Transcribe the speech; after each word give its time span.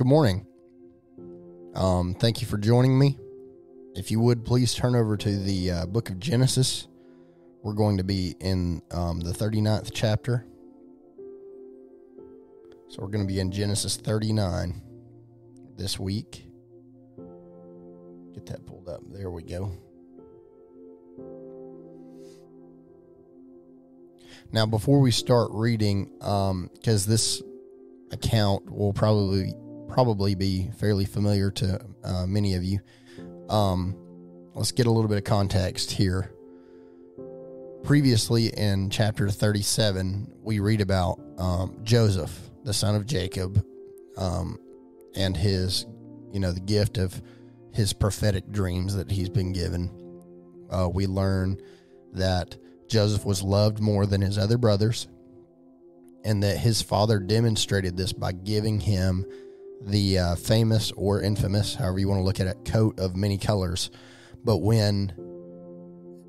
Good 0.00 0.06
morning. 0.06 0.46
Um, 1.74 2.14
thank 2.14 2.40
you 2.40 2.46
for 2.46 2.56
joining 2.56 2.98
me. 2.98 3.18
If 3.94 4.10
you 4.10 4.18
would 4.20 4.46
please 4.46 4.74
turn 4.74 4.96
over 4.96 5.14
to 5.18 5.38
the 5.38 5.70
uh, 5.70 5.84
book 5.84 6.08
of 6.08 6.18
Genesis. 6.18 6.88
We're 7.62 7.74
going 7.74 7.98
to 7.98 8.02
be 8.02 8.34
in 8.40 8.80
um, 8.92 9.20
the 9.20 9.32
39th 9.32 9.90
chapter. 9.92 10.46
So 12.88 13.02
we're 13.02 13.08
going 13.08 13.26
to 13.26 13.30
be 13.30 13.40
in 13.40 13.52
Genesis 13.52 13.98
39 13.98 14.80
this 15.76 15.98
week. 15.98 16.46
Get 18.32 18.46
that 18.46 18.64
pulled 18.64 18.88
up. 18.88 19.02
There 19.12 19.30
we 19.30 19.42
go. 19.42 19.70
Now, 24.50 24.64
before 24.64 25.00
we 25.00 25.10
start 25.10 25.50
reading, 25.52 26.06
because 26.14 27.06
um, 27.06 27.10
this 27.10 27.42
account 28.12 28.70
will 28.70 28.94
probably 28.94 29.52
probably 29.90 30.34
be 30.34 30.70
fairly 30.78 31.04
familiar 31.04 31.50
to 31.50 31.80
uh, 32.04 32.26
many 32.26 32.54
of 32.54 32.64
you, 32.64 32.80
um, 33.48 33.96
let's 34.54 34.72
get 34.72 34.86
a 34.86 34.90
little 34.90 35.08
bit 35.08 35.18
of 35.18 35.24
context 35.24 35.90
here. 35.90 36.32
Previously, 37.82 38.46
in 38.48 38.90
chapter 38.90 39.28
thirty-seven, 39.30 40.30
we 40.42 40.60
read 40.60 40.80
about 40.80 41.18
um, 41.38 41.78
Joseph, 41.82 42.50
the 42.62 42.74
son 42.74 42.94
of 42.94 43.06
Jacob, 43.06 43.64
um, 44.16 44.58
and 45.16 45.36
his, 45.36 45.86
you 46.32 46.40
know, 46.40 46.52
the 46.52 46.60
gift 46.60 46.98
of 46.98 47.20
his 47.72 47.92
prophetic 47.92 48.50
dreams 48.50 48.94
that 48.94 49.10
he's 49.10 49.30
been 49.30 49.52
given. 49.52 49.90
Uh, 50.70 50.88
we 50.92 51.06
learn 51.06 51.58
that 52.12 52.56
Joseph 52.86 53.24
was 53.24 53.42
loved 53.42 53.80
more 53.80 54.04
than 54.06 54.20
his 54.20 54.36
other 54.36 54.58
brothers, 54.58 55.08
and 56.22 56.42
that 56.42 56.58
his 56.58 56.82
father 56.82 57.18
demonstrated 57.18 57.96
this 57.96 58.12
by 58.12 58.32
giving 58.32 58.78
him 58.78 59.24
the 59.80 60.18
uh, 60.18 60.34
famous 60.36 60.92
or 60.92 61.22
infamous, 61.22 61.74
however 61.74 61.98
you 61.98 62.08
want 62.08 62.20
to 62.20 62.24
look 62.24 62.40
at 62.40 62.46
it, 62.46 62.64
coat 62.64 62.98
of 62.98 63.16
many 63.16 63.38
colors. 63.38 63.90
But 64.44 64.58
when 64.58 65.12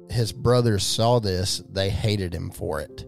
his 0.10 0.32
brothers 0.32 0.84
saw 0.84 1.20
this, 1.20 1.64
they 1.70 1.90
hated 1.90 2.34
him 2.34 2.50
for 2.50 2.82
it. 2.82 3.06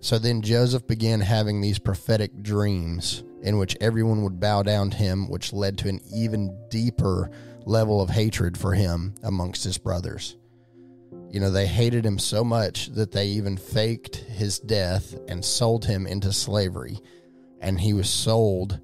So 0.00 0.18
then 0.18 0.42
Joseph 0.42 0.86
began 0.86 1.20
having 1.20 1.60
these 1.60 1.78
prophetic 1.78 2.42
dreams 2.42 3.24
in 3.42 3.58
which 3.58 3.76
everyone 3.80 4.22
would 4.22 4.40
bow 4.40 4.62
down 4.62 4.90
to 4.90 4.96
him, 4.96 5.28
which 5.28 5.52
led 5.52 5.78
to 5.78 5.88
an 5.88 6.00
even 6.14 6.56
deeper 6.68 7.30
level 7.66 8.00
of 8.00 8.10
hatred 8.10 8.58
for 8.58 8.74
him 8.74 9.14
amongst 9.22 9.64
his 9.64 9.78
brothers. 9.78 10.36
You 11.30 11.40
know, 11.40 11.50
they 11.50 11.66
hated 11.66 12.04
him 12.04 12.18
so 12.18 12.44
much 12.44 12.88
that 12.88 13.12
they 13.12 13.26
even 13.28 13.56
faked 13.56 14.16
his 14.16 14.58
death 14.58 15.14
and 15.28 15.44
sold 15.44 15.84
him 15.84 16.06
into 16.06 16.32
slavery. 16.32 17.00
And 17.60 17.80
he 17.80 17.92
was 17.92 18.08
sold 18.08 18.80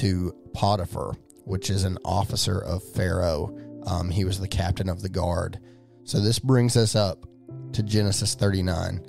to 0.00 0.34
Potiphar, 0.54 1.14
which 1.44 1.68
is 1.68 1.84
an 1.84 1.98
officer 2.06 2.58
of 2.58 2.82
Pharaoh. 2.82 3.54
Um, 3.86 4.10
he 4.10 4.24
was 4.24 4.40
the 4.40 4.48
captain 4.48 4.88
of 4.88 5.02
the 5.02 5.10
guard. 5.10 5.60
So 6.04 6.20
this 6.20 6.38
brings 6.38 6.74
us 6.74 6.96
up 6.96 7.26
to 7.72 7.82
Genesis 7.82 8.34
39. 8.34 9.04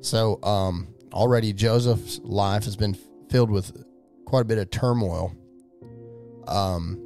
So 0.00 0.42
um, 0.42 0.88
already 1.12 1.52
Joseph's 1.52 2.18
life 2.24 2.64
has 2.64 2.74
been 2.74 2.96
filled 3.30 3.50
with 3.50 3.84
quite 4.24 4.40
a 4.40 4.44
bit 4.44 4.58
of 4.58 4.70
turmoil. 4.70 5.32
Um, 6.48 7.00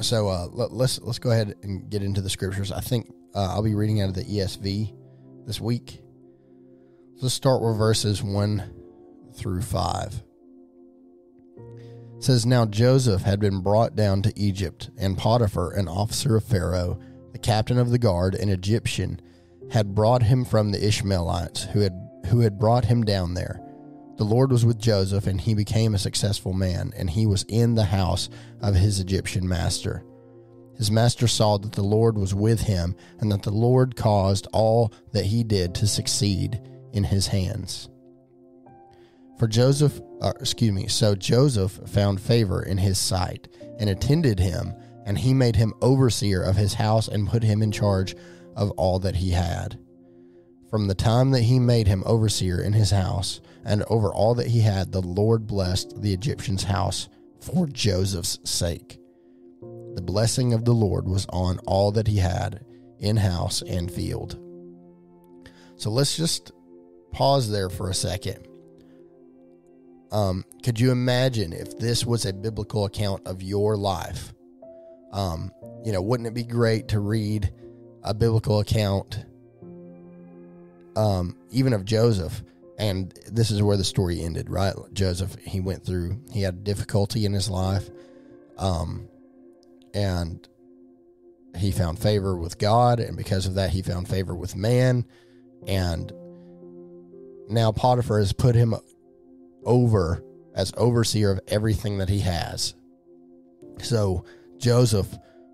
so 0.00 0.28
uh, 0.28 0.46
let, 0.52 0.66
us 0.66 0.72
let's, 0.72 1.00
let's 1.00 1.18
go 1.18 1.32
ahead 1.32 1.56
and 1.64 1.90
get 1.90 2.04
into 2.04 2.20
the 2.20 2.30
scriptures. 2.30 2.70
I 2.70 2.80
think 2.80 3.12
uh, 3.34 3.48
I'll 3.50 3.64
be 3.64 3.74
reading 3.74 4.00
out 4.00 4.10
of 4.10 4.14
the 4.14 4.24
ESV 4.24 4.94
this 5.44 5.60
week. 5.60 6.02
let's 7.20 7.34
start 7.34 7.62
with 7.62 7.76
verses 7.76 8.22
one 8.22 8.83
through 9.34 9.62
five. 9.62 10.22
It 12.16 12.24
says 12.24 12.46
now 12.46 12.64
Joseph 12.64 13.22
had 13.22 13.40
been 13.40 13.60
brought 13.60 13.96
down 13.96 14.22
to 14.22 14.32
Egypt, 14.38 14.90
and 14.96 15.18
Potiphar, 15.18 15.72
an 15.72 15.88
officer 15.88 16.36
of 16.36 16.44
Pharaoh, 16.44 16.98
the 17.32 17.38
captain 17.38 17.78
of 17.78 17.90
the 17.90 17.98
guard, 17.98 18.34
an 18.34 18.48
Egyptian, 18.48 19.20
had 19.70 19.94
brought 19.94 20.22
him 20.22 20.44
from 20.44 20.70
the 20.70 20.86
Ishmaelites 20.86 21.64
who 21.64 21.80
had 21.80 21.92
who 22.26 22.40
had 22.40 22.58
brought 22.58 22.86
him 22.86 23.04
down 23.04 23.34
there. 23.34 23.60
The 24.16 24.24
Lord 24.24 24.52
was 24.52 24.64
with 24.64 24.78
Joseph, 24.78 25.26
and 25.26 25.40
he 25.40 25.54
became 25.54 25.94
a 25.94 25.98
successful 25.98 26.52
man, 26.52 26.92
and 26.96 27.10
he 27.10 27.26
was 27.26 27.44
in 27.48 27.74
the 27.74 27.84
house 27.84 28.30
of 28.62 28.74
his 28.74 29.00
Egyptian 29.00 29.46
master. 29.48 30.04
His 30.76 30.90
master 30.90 31.28
saw 31.28 31.58
that 31.58 31.72
the 31.72 31.82
Lord 31.82 32.16
was 32.16 32.34
with 32.34 32.62
him, 32.62 32.94
and 33.20 33.30
that 33.32 33.42
the 33.42 33.50
Lord 33.50 33.96
caused 33.96 34.46
all 34.52 34.92
that 35.12 35.26
he 35.26 35.44
did 35.44 35.74
to 35.76 35.86
succeed 35.86 36.60
in 36.92 37.04
his 37.04 37.26
hands. 37.26 37.88
For 39.38 39.48
Joseph, 39.48 40.00
uh, 40.20 40.32
excuse 40.40 40.72
me, 40.72 40.86
so 40.86 41.14
Joseph 41.14 41.80
found 41.86 42.20
favor 42.20 42.62
in 42.62 42.78
his 42.78 42.98
sight, 42.98 43.48
and 43.78 43.90
attended 43.90 44.38
him, 44.38 44.72
and 45.04 45.18
he 45.18 45.34
made 45.34 45.56
him 45.56 45.74
overseer 45.82 46.42
of 46.42 46.56
his 46.56 46.74
house, 46.74 47.08
and 47.08 47.28
put 47.28 47.42
him 47.42 47.62
in 47.62 47.72
charge 47.72 48.14
of 48.56 48.70
all 48.72 48.98
that 49.00 49.16
he 49.16 49.30
had. 49.30 49.78
From 50.70 50.86
the 50.86 50.94
time 50.94 51.32
that 51.32 51.42
he 51.42 51.58
made 51.58 51.86
him 51.86 52.02
overseer 52.06 52.60
in 52.60 52.72
his 52.72 52.90
house, 52.90 53.40
and 53.64 53.82
over 53.88 54.12
all 54.12 54.34
that 54.36 54.48
he 54.48 54.60
had, 54.60 54.92
the 54.92 55.02
Lord 55.02 55.46
blessed 55.46 56.00
the 56.00 56.12
Egyptian's 56.12 56.64
house 56.64 57.08
for 57.40 57.66
Joseph's 57.66 58.38
sake. 58.44 58.98
The 59.60 60.02
blessing 60.02 60.52
of 60.52 60.64
the 60.64 60.72
Lord 60.72 61.06
was 61.06 61.26
on 61.30 61.58
all 61.66 61.92
that 61.92 62.06
he 62.06 62.18
had 62.18 62.64
in 62.98 63.16
house 63.16 63.62
and 63.62 63.90
field. 63.90 64.38
So 65.76 65.90
let's 65.90 66.16
just 66.16 66.52
pause 67.12 67.50
there 67.50 67.68
for 67.68 67.90
a 67.90 67.94
second. 67.94 68.46
Um, 70.14 70.44
could 70.62 70.78
you 70.78 70.92
imagine 70.92 71.52
if 71.52 71.76
this 71.78 72.06
was 72.06 72.24
a 72.24 72.32
biblical 72.32 72.84
account 72.84 73.26
of 73.26 73.42
your 73.42 73.76
life? 73.76 74.32
Um, 75.12 75.50
you 75.84 75.92
know, 75.92 76.00
wouldn't 76.00 76.28
it 76.28 76.34
be 76.34 76.44
great 76.44 76.88
to 76.88 77.00
read 77.00 77.52
a 78.04 78.14
biblical 78.14 78.60
account, 78.60 79.24
um, 80.96 81.36
even 81.50 81.72
of 81.72 81.84
Joseph? 81.84 82.42
and 82.78 83.14
this 83.30 83.50
is 83.50 83.62
where 83.62 83.76
the 83.76 83.84
story 83.84 84.20
ended 84.20 84.50
right 84.50 84.74
joseph 84.92 85.36
he 85.44 85.60
went 85.60 85.84
through 85.84 86.20
he 86.32 86.42
had 86.42 86.64
difficulty 86.64 87.24
in 87.24 87.32
his 87.32 87.48
life 87.48 87.88
um 88.58 89.08
and 89.92 90.48
he 91.56 91.70
found 91.70 91.98
favor 91.98 92.36
with 92.36 92.58
god 92.58 92.98
and 92.98 93.16
because 93.16 93.46
of 93.46 93.54
that 93.54 93.70
he 93.70 93.80
found 93.82 94.08
favor 94.08 94.34
with 94.34 94.56
man 94.56 95.04
and 95.66 96.12
now 97.48 97.70
potiphar 97.70 98.18
has 98.18 98.32
put 98.32 98.54
him 98.54 98.74
over 99.64 100.22
as 100.54 100.72
overseer 100.76 101.32
of 101.32 101.40
everything 101.48 101.98
that 101.98 102.08
he 102.08 102.20
has 102.20 102.74
so 103.78 104.24
joseph 104.58 105.08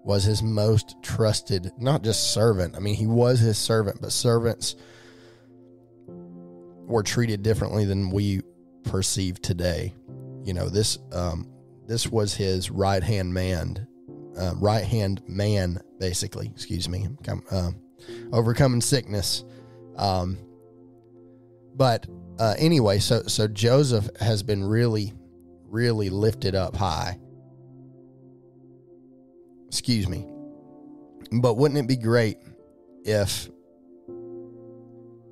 was 0.04 0.25
his 0.25 0.43
most 0.43 0.97
trusted 1.03 1.71
not 1.78 2.03
just 2.03 2.32
servant 2.32 2.76
i 2.76 2.78
mean 2.78 2.94
he 2.94 3.06
was 3.06 3.41
his 3.41 3.59
servant 3.59 4.00
but 4.00 4.12
servants 4.12 4.76
were 6.91 7.03
treated 7.03 7.43
differently 7.43 7.84
than 7.84 8.10
we 8.10 8.43
perceive 8.84 9.41
today. 9.41 9.94
You 10.44 10.54
know, 10.54 10.69
this 10.69 10.98
um, 11.12 11.48
this 11.87 12.09
was 12.09 12.34
his 12.34 12.71
right 12.71 13.03
hand 13.03 13.32
man, 13.32 13.87
uh, 14.37 14.54
right 14.56 14.84
hand 14.84 15.22
man, 15.27 15.81
basically. 15.98 16.48
Excuse 16.48 16.88
me, 16.88 17.09
uh, 17.50 17.71
overcoming 18.32 18.81
sickness. 18.81 19.44
Um, 19.97 20.38
but 21.75 22.06
uh, 22.41 22.55
anyway, 22.59 22.99
so 22.99 23.23
so 23.27 23.47
Joseph 23.47 24.09
has 24.19 24.43
been 24.43 24.65
really, 24.65 25.12
really 25.67 26.09
lifted 26.11 26.55
up 26.55 26.75
high. 26.75 27.19
Excuse 29.69 30.09
me, 30.09 30.27
but 31.31 31.55
wouldn't 31.59 31.78
it 31.78 31.87
be 31.87 31.97
great 31.97 32.39
if 33.05 33.48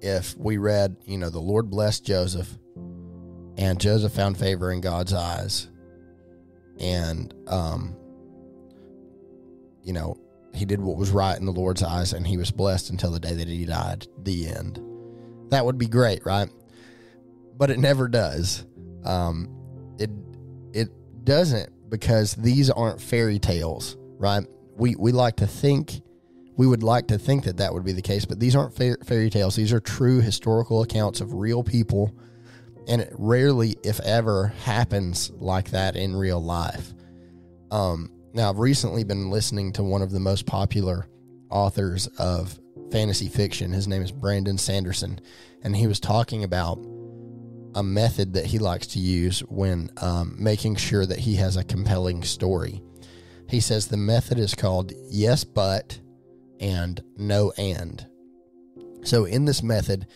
if 0.00 0.36
we 0.36 0.58
read, 0.58 0.96
you 1.06 1.18
know, 1.18 1.30
the 1.30 1.40
Lord 1.40 1.70
blessed 1.70 2.04
Joseph 2.04 2.58
and 3.56 3.80
Joseph 3.80 4.12
found 4.12 4.38
favor 4.38 4.70
in 4.70 4.80
God's 4.80 5.12
eyes. 5.12 5.68
And, 6.78 7.34
um, 7.48 7.96
you 9.82 9.92
know, 9.92 10.16
he 10.54 10.64
did 10.64 10.80
what 10.80 10.96
was 10.96 11.10
right 11.10 11.38
in 11.38 11.46
the 11.46 11.52
Lord's 11.52 11.82
eyes 11.82 12.12
and 12.12 12.26
he 12.26 12.36
was 12.36 12.50
blessed 12.50 12.90
until 12.90 13.10
the 13.10 13.20
day 13.20 13.34
that 13.34 13.48
he 13.48 13.64
died. 13.64 14.06
The 14.22 14.48
end. 14.48 14.80
That 15.50 15.64
would 15.64 15.78
be 15.78 15.88
great, 15.88 16.24
right? 16.24 16.48
But 17.58 17.70
it 17.70 17.78
never 17.78 18.08
does. 18.08 18.64
Um, 19.04 19.50
it, 19.98 20.10
it 20.72 20.88
doesn't 21.24 21.90
because 21.90 22.34
these 22.34 22.70
aren't 22.70 23.00
fairy 23.00 23.38
tales, 23.38 23.96
right? 24.18 24.46
We, 24.76 24.94
we 24.96 25.12
like 25.12 25.36
to 25.36 25.46
think 25.46 26.00
we 26.58 26.66
would 26.66 26.82
like 26.82 27.06
to 27.06 27.18
think 27.18 27.44
that 27.44 27.58
that 27.58 27.72
would 27.72 27.84
be 27.84 27.92
the 27.92 28.02
case, 28.02 28.24
but 28.24 28.40
these 28.40 28.56
aren't 28.56 28.74
fairy 28.74 29.30
tales. 29.30 29.54
These 29.54 29.72
are 29.72 29.78
true 29.78 30.20
historical 30.20 30.82
accounts 30.82 31.20
of 31.20 31.34
real 31.34 31.62
people, 31.62 32.12
and 32.88 33.00
it 33.00 33.12
rarely, 33.16 33.76
if 33.84 34.00
ever, 34.00 34.48
happens 34.64 35.30
like 35.36 35.70
that 35.70 35.94
in 35.94 36.16
real 36.16 36.42
life. 36.42 36.92
Um, 37.70 38.10
now, 38.32 38.50
I've 38.50 38.58
recently 38.58 39.04
been 39.04 39.30
listening 39.30 39.72
to 39.74 39.84
one 39.84 40.02
of 40.02 40.10
the 40.10 40.18
most 40.18 40.46
popular 40.46 41.06
authors 41.48 42.08
of 42.18 42.58
fantasy 42.90 43.28
fiction. 43.28 43.72
His 43.72 43.86
name 43.86 44.02
is 44.02 44.10
Brandon 44.10 44.58
Sanderson, 44.58 45.20
and 45.62 45.76
he 45.76 45.86
was 45.86 46.00
talking 46.00 46.42
about 46.42 46.84
a 47.74 47.82
method 47.82 48.34
that 48.34 48.46
he 48.46 48.58
likes 48.58 48.86
to 48.88 48.98
use 48.98 49.40
when 49.40 49.90
um, 49.98 50.34
making 50.38 50.76
sure 50.76 51.06
that 51.06 51.20
he 51.20 51.36
has 51.36 51.56
a 51.56 51.64
compelling 51.64 52.22
story. 52.22 52.82
He 53.48 53.60
says 53.60 53.86
the 53.86 53.96
method 53.96 54.38
is 54.38 54.54
called 54.54 54.92
yes, 55.08 55.44
but, 55.44 55.98
and 56.60 57.02
no, 57.16 57.52
and. 57.56 58.06
So 59.04 59.24
in 59.24 59.44
this 59.44 59.62
method, 59.62 60.06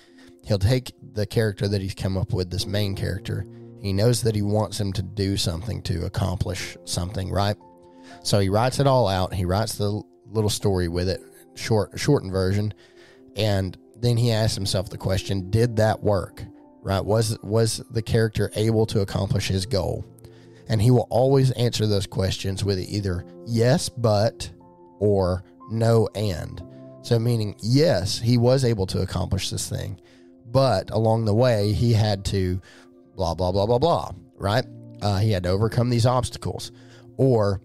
he'll 0.44 0.58
take 0.58 0.92
the 1.14 1.26
character 1.26 1.68
that 1.68 1.80
he's 1.80 1.94
come 1.94 2.16
up 2.16 2.32
with, 2.32 2.50
this 2.50 2.66
main 2.66 2.94
character. 2.94 3.46
He 3.80 3.92
knows 3.92 4.22
that 4.22 4.34
he 4.34 4.42
wants 4.42 4.80
him 4.80 4.92
to 4.94 5.02
do 5.02 5.36
something 5.36 5.82
to 5.82 6.04
accomplish 6.04 6.76
something, 6.84 7.30
right? 7.30 7.56
So 8.22 8.38
he 8.38 8.48
writes 8.48 8.78
it 8.80 8.86
all 8.86 9.08
out. 9.08 9.34
He 9.34 9.44
writes 9.44 9.74
the 9.74 10.02
little 10.26 10.50
story 10.50 10.88
with 10.88 11.08
it, 11.08 11.22
short 11.54 11.98
shortened 11.98 12.32
version, 12.32 12.74
and 13.36 13.76
then 13.96 14.16
he 14.16 14.32
asks 14.32 14.54
himself 14.54 14.90
the 14.90 14.98
question: 14.98 15.50
Did 15.50 15.76
that 15.76 16.02
work? 16.02 16.44
Right? 16.82 17.04
Was 17.04 17.38
was 17.42 17.82
the 17.90 18.02
character 18.02 18.50
able 18.56 18.86
to 18.86 19.00
accomplish 19.00 19.48
his 19.48 19.66
goal? 19.66 20.04
And 20.68 20.80
he 20.80 20.90
will 20.90 21.06
always 21.10 21.50
answer 21.52 21.86
those 21.86 22.06
questions 22.06 22.64
with 22.64 22.78
either 22.78 23.24
yes, 23.46 23.88
but, 23.88 24.50
or 24.98 25.44
no, 25.70 26.08
and. 26.14 26.62
So, 27.02 27.18
meaning, 27.18 27.56
yes, 27.60 28.18
he 28.18 28.38
was 28.38 28.64
able 28.64 28.86
to 28.86 29.02
accomplish 29.02 29.50
this 29.50 29.68
thing, 29.68 30.00
but 30.50 30.90
along 30.90 31.24
the 31.24 31.34
way, 31.34 31.72
he 31.72 31.92
had 31.92 32.24
to 32.26 32.60
blah, 33.16 33.34
blah, 33.34 33.50
blah, 33.52 33.66
blah, 33.66 33.78
blah, 33.78 34.12
right? 34.36 34.64
Uh, 35.00 35.18
he 35.18 35.32
had 35.32 35.42
to 35.42 35.48
overcome 35.48 35.90
these 35.90 36.06
obstacles. 36.06 36.70
Or, 37.16 37.60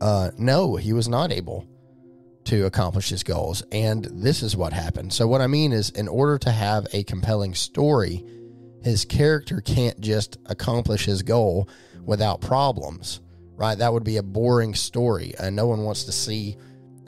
uh, 0.00 0.30
no, 0.36 0.76
he 0.76 0.92
was 0.92 1.08
not 1.08 1.32
able 1.32 1.66
to 2.46 2.66
accomplish 2.66 3.08
his 3.08 3.22
goals. 3.22 3.62
And 3.72 4.04
this 4.04 4.42
is 4.42 4.56
what 4.56 4.72
happened. 4.72 5.12
So, 5.12 5.26
what 5.26 5.40
I 5.40 5.46
mean 5.46 5.72
is, 5.72 5.90
in 5.90 6.08
order 6.08 6.38
to 6.38 6.50
have 6.50 6.86
a 6.92 7.04
compelling 7.04 7.54
story, 7.54 8.24
his 8.82 9.04
character 9.04 9.60
can't 9.60 10.00
just 10.00 10.38
accomplish 10.46 11.04
his 11.04 11.22
goal 11.22 11.68
without 12.04 12.40
problems, 12.40 13.20
right? 13.56 13.76
That 13.76 13.92
would 13.92 14.04
be 14.04 14.16
a 14.16 14.22
boring 14.22 14.74
story, 14.74 15.34
and 15.38 15.56
no 15.56 15.66
one 15.66 15.82
wants 15.82 16.04
to 16.04 16.12
see 16.12 16.56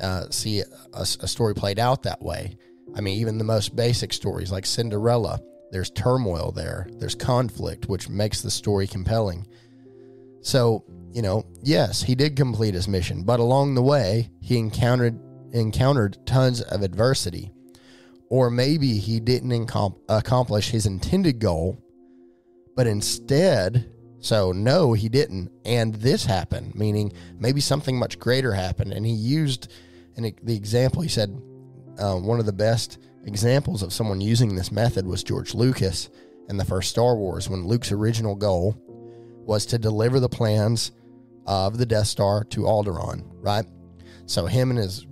uh, 0.01 0.31
see 0.31 0.61
a, 0.61 1.01
a 1.01 1.05
story 1.05 1.55
played 1.55 1.79
out 1.79 2.03
that 2.05 2.23
way. 2.23 2.57
I 2.95 3.01
mean, 3.01 3.19
even 3.19 3.39
the 3.39 3.45
most 3.45 3.77
basic 3.77 4.13
stories 4.13 4.53
like 4.53 4.67
Cinderella, 4.67 5.41
there's 5.71 5.91
turmoil 5.91 6.53
there, 6.53 6.89
there's 6.93 7.15
conflict, 7.15 7.89
which 7.89 8.09
makes 8.09 8.41
the 8.41 8.51
story 8.51 8.87
compelling. 8.87 9.47
So, 10.41 10.85
you 11.13 11.23
know, 11.23 11.45
yes, 11.63 12.03
he 12.03 12.15
did 12.15 12.37
complete 12.37 12.75
his 12.75 12.89
mission, 12.89 13.25
but 13.25 13.41
along 13.41 13.75
the 13.75 13.83
way, 13.83 14.31
he 14.41 14.59
encountered 14.59 15.19
encountered 15.53 16.19
tons 16.27 16.61
of 16.61 16.83
adversity. 16.83 17.51
Or 18.31 18.51
maybe 18.51 18.99
he 18.99 19.21
didn't 19.21 19.71
accomplish 20.09 20.71
his 20.71 20.87
intended 20.87 21.39
goal, 21.39 21.79
but 22.77 22.87
instead 22.87 23.91
so, 24.21 24.51
no, 24.51 24.95
he 24.95 25.09
didn't. 25.09 25.53
And 25.65 25.95
this 25.95 26.25
happened, 26.25 26.75
meaning 26.75 27.13
maybe 27.39 27.61
something 27.61 27.97
much 27.97 28.19
greater 28.19 28.53
happened. 28.53 28.93
And 28.93 29.07
he 29.07 29.13
used 29.13 29.73
and 30.19 30.35
the 30.43 30.57
example, 30.57 31.01
he 31.01 31.09
said, 31.09 31.31
uh, 31.97 32.17
one 32.17 32.41
of 32.41 32.47
the 32.47 32.53
best 32.53 32.99
examples 33.25 33.85
of 33.85 33.93
someone 33.93 34.21
using 34.21 34.57
this 34.57 34.73
method 34.73 35.07
was 35.07 35.23
George 35.23 35.55
Lucas 35.55 36.11
in 36.49 36.57
the 36.57 36.65
first 36.65 36.91
Star 36.91 37.15
Wars, 37.15 37.49
when 37.49 37.67
Luke's 37.67 37.93
original 37.93 38.35
goal 38.35 38.77
was 39.47 39.65
to 39.67 39.79
deliver 39.79 40.19
the 40.19 40.29
plans 40.29 40.91
of 41.47 41.79
the 41.79 41.87
Death 41.87 42.09
Star 42.09 42.43
to 42.45 42.63
Alderaan, 42.63 43.23
right? 43.35 43.65
So, 44.27 44.47
him 44.47 44.71
and 44.71 44.79
his 44.81 45.07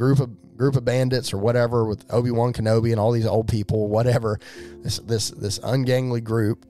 group 0.00 0.18
of 0.18 0.56
group 0.56 0.76
of 0.76 0.84
bandits 0.84 1.32
or 1.34 1.38
whatever 1.38 1.84
with 1.84 2.06
Obi-Wan 2.10 2.54
Kenobi 2.54 2.90
and 2.90 2.98
all 2.98 3.12
these 3.12 3.26
old 3.26 3.48
people, 3.48 3.86
whatever, 3.88 4.38
this 4.78 4.98
this 5.00 5.28
this 5.30 5.60
ungainly 5.62 6.22
group 6.22 6.64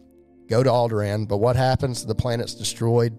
go 0.48 0.64
to 0.64 0.68
Alderaan, 0.68 1.28
but 1.28 1.36
what 1.36 1.54
happens? 1.54 2.04
The 2.04 2.14
planet's 2.14 2.56
destroyed. 2.56 3.16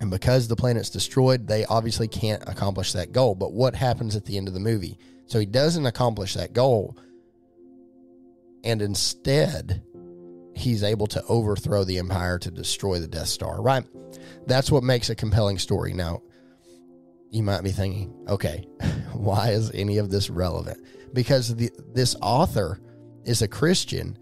And 0.00 0.10
because 0.10 0.48
the 0.48 0.56
planet's 0.56 0.88
destroyed, 0.88 1.46
they 1.46 1.66
obviously 1.66 2.08
can't 2.08 2.42
accomplish 2.46 2.92
that 2.94 3.12
goal. 3.12 3.34
But 3.34 3.52
what 3.52 3.74
happens 3.74 4.16
at 4.16 4.24
the 4.24 4.38
end 4.38 4.48
of 4.48 4.54
the 4.54 4.60
movie? 4.60 4.98
So 5.26 5.38
he 5.38 5.46
doesn't 5.46 5.84
accomplish 5.84 6.32
that 6.34 6.54
goal. 6.54 6.96
And 8.64 8.80
instead, 8.80 9.82
he's 10.54 10.82
able 10.82 11.06
to 11.08 11.22
overthrow 11.24 11.84
the 11.84 11.98
Empire 11.98 12.38
to 12.38 12.50
destroy 12.50 13.00
the 13.00 13.08
Death 13.08 13.28
Star, 13.28 13.60
right? 13.60 13.84
That's 14.46 14.70
what 14.70 14.82
makes 14.82 15.10
a 15.10 15.14
compelling 15.14 15.58
story. 15.58 15.92
Now, 15.92 16.22
you 17.30 17.42
might 17.42 17.62
be 17.62 17.70
thinking, 17.70 18.14
okay, 18.28 18.66
why 19.12 19.50
is 19.50 19.70
any 19.72 19.98
of 19.98 20.10
this 20.10 20.30
relevant? 20.30 20.78
Because 21.12 21.54
the, 21.54 21.70
this 21.92 22.16
author 22.20 22.80
is 23.24 23.42
a 23.42 23.48
Christian 23.48 24.18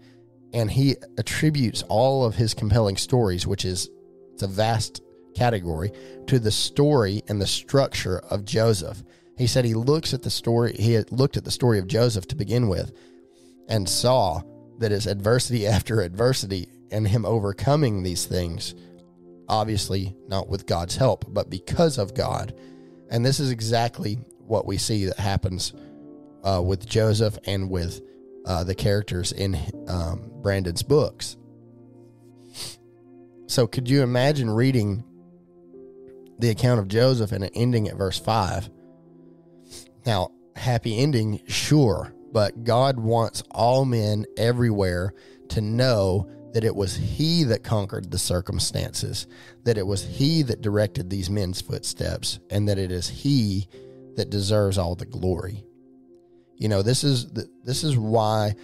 and 0.53 0.71
he 0.71 0.95
attributes 1.17 1.83
all 1.83 2.25
of 2.25 2.35
his 2.35 2.53
compelling 2.53 2.97
stories, 2.97 3.45
which 3.45 3.65
is 3.65 3.89
it's 4.33 4.43
a 4.43 4.47
vast 4.47 5.01
category, 5.35 5.91
to 6.27 6.39
the 6.39 6.51
story 6.51 7.21
and 7.27 7.41
the 7.41 7.47
structure 7.47 8.19
of 8.29 8.45
Joseph. 8.45 9.03
He 9.37 9.47
said 9.47 9.65
he 9.65 9.73
looks 9.73 10.13
at 10.13 10.23
the 10.23 10.29
story, 10.29 10.73
he 10.79 10.97
looked 11.11 11.37
at 11.37 11.43
the 11.43 11.51
story 11.51 11.77
of 11.77 11.87
Joseph 11.87 12.27
to 12.27 12.35
begin 12.35 12.69
with 12.69 12.93
and 13.67 13.87
saw 13.87 14.41
that 14.79 14.91
it's 14.91 15.05
adversity 15.05 15.67
after 15.67 16.01
adversity 16.01 16.69
and 16.91 17.07
him 17.07 17.25
overcoming 17.25 18.03
these 18.03 18.25
things, 18.25 18.75
obviously 19.49 20.15
not 20.27 20.47
with 20.47 20.65
God's 20.65 20.95
help, 20.95 21.25
but 21.33 21.49
because 21.49 21.97
of 21.97 22.13
God. 22.13 22.53
And 23.15 23.25
this 23.25 23.39
is 23.39 23.49
exactly 23.49 24.15
what 24.39 24.65
we 24.65 24.77
see 24.77 25.05
that 25.05 25.17
happens 25.17 25.71
uh, 26.43 26.61
with 26.61 26.85
Joseph 26.85 27.37
and 27.45 27.69
with 27.69 28.01
uh, 28.45 28.65
the 28.65 28.75
characters 28.75 29.31
in 29.31 29.57
um, 29.87 30.29
Brandon's 30.41 30.83
books. 30.83 31.37
So, 33.47 33.67
could 33.67 33.89
you 33.89 34.03
imagine 34.03 34.49
reading 34.49 35.05
the 36.39 36.49
account 36.49 36.81
of 36.81 36.89
Joseph 36.89 37.31
and 37.31 37.49
ending 37.55 37.87
at 37.87 37.95
verse 37.95 38.19
5? 38.19 38.69
Now, 40.05 40.31
happy 40.57 40.97
ending, 40.97 41.39
sure, 41.47 42.13
but 42.33 42.65
God 42.65 42.99
wants 42.99 43.43
all 43.49 43.85
men 43.85 44.25
everywhere 44.35 45.13
to 45.51 45.61
know 45.61 46.29
that 46.55 46.63
it 46.63 46.73
was 46.73 46.95
He 46.95 47.43
that 47.43 47.65
conquered 47.65 48.09
the 48.09 48.17
circumstances, 48.17 49.27
that 49.65 49.77
it 49.77 49.85
was 49.85 50.05
He 50.05 50.41
that 50.43 50.61
directed 50.61 51.09
these 51.09 51.29
men's 51.29 51.59
footsteps, 51.59 52.39
and 52.49 52.69
that 52.69 52.77
it 52.77 52.93
is 52.93 53.09
He 53.09 53.67
that 54.15 54.29
deserves 54.29 54.77
all 54.77 54.95
the 54.95 55.05
glory. 55.05 55.65
You 56.55 56.69
know, 56.69 56.81
this 56.81 57.03
is 57.03 57.29
this 57.65 57.83
is 57.83 57.97
why. 57.97 58.55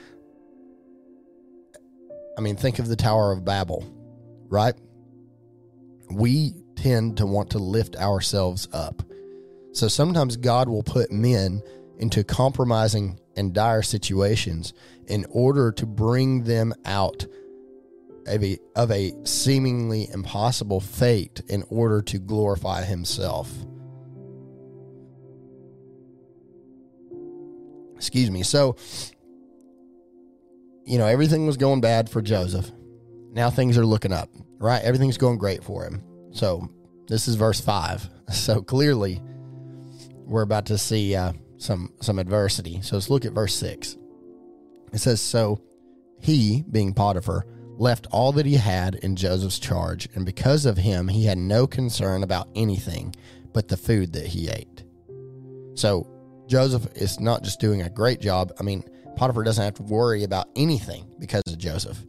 I 2.37 2.41
mean, 2.41 2.55
think 2.55 2.79
of 2.79 2.87
the 2.87 2.95
Tower 2.95 3.33
of 3.33 3.43
Babel, 3.43 3.85
right? 4.47 4.73
We 6.09 6.53
tend 6.77 7.17
to 7.17 7.25
want 7.25 7.49
to 7.49 7.59
lift 7.59 7.97
ourselves 7.97 8.69
up. 8.71 9.03
So 9.73 9.89
sometimes 9.89 10.37
God 10.37 10.69
will 10.69 10.83
put 10.83 11.11
men 11.11 11.61
into 11.97 12.23
compromising 12.23 13.19
and 13.35 13.53
dire 13.53 13.81
situations 13.81 14.71
in 15.07 15.25
order 15.29 15.73
to 15.73 15.85
bring 15.85 16.45
them 16.45 16.73
out 16.85 17.25
of 18.27 18.43
a, 18.43 18.57
of 18.75 18.91
a 18.91 19.13
seemingly 19.23 20.09
impossible 20.13 20.79
fate 20.79 21.41
in 21.47 21.63
order 21.69 22.01
to 22.03 22.19
glorify 22.19 22.83
himself. 22.83 23.51
Excuse 27.95 28.31
me. 28.31 28.43
So, 28.43 28.75
you 30.85 30.97
know, 30.97 31.05
everything 31.05 31.45
was 31.45 31.57
going 31.57 31.81
bad 31.81 32.09
for 32.09 32.21
Joseph. 32.21 32.71
Now 33.31 33.49
things 33.49 33.77
are 33.77 33.85
looking 33.85 34.11
up, 34.11 34.29
right? 34.57 34.81
Everything's 34.83 35.17
going 35.17 35.37
great 35.37 35.63
for 35.63 35.85
him. 35.85 36.03
So, 36.31 36.67
this 37.07 37.27
is 37.27 37.35
verse 37.35 37.59
5. 37.59 38.09
So, 38.31 38.61
clearly, 38.61 39.21
we're 40.23 40.43
about 40.43 40.67
to 40.67 40.77
see 40.77 41.15
uh, 41.17 41.33
some 41.57 41.91
some 41.99 42.17
adversity. 42.17 42.81
So, 42.81 42.95
let's 42.95 43.09
look 43.09 43.25
at 43.25 43.33
verse 43.33 43.53
6. 43.55 43.97
It 44.93 44.99
says, 44.99 45.19
So 45.19 45.61
he, 46.21 46.63
being 46.71 46.93
Potiphar, 46.93 47.45
left 47.77 48.07
all 48.11 48.31
that 48.33 48.45
he 48.45 48.55
had 48.55 48.95
in 48.95 49.15
Joseph's 49.15 49.59
charge, 49.59 50.07
and 50.15 50.25
because 50.25 50.65
of 50.65 50.77
him, 50.77 51.07
he 51.07 51.25
had 51.25 51.37
no 51.37 51.67
concern 51.67 52.23
about 52.23 52.49
anything 52.55 53.15
but 53.53 53.67
the 53.67 53.77
food 53.77 54.13
that 54.13 54.27
he 54.27 54.49
ate. 54.49 54.83
So, 55.75 56.07
Joseph 56.47 56.87
is 56.95 57.19
not 57.19 57.43
just 57.43 57.59
doing 57.59 57.81
a 57.81 57.89
great 57.89 58.19
job. 58.19 58.51
I 58.59 58.63
mean, 58.63 58.83
Potiphar 59.15 59.43
doesn't 59.43 59.63
have 59.63 59.75
to 59.75 59.83
worry 59.83 60.23
about 60.23 60.49
anything 60.55 61.05
because 61.19 61.43
of 61.47 61.57
Joseph. 61.57 62.05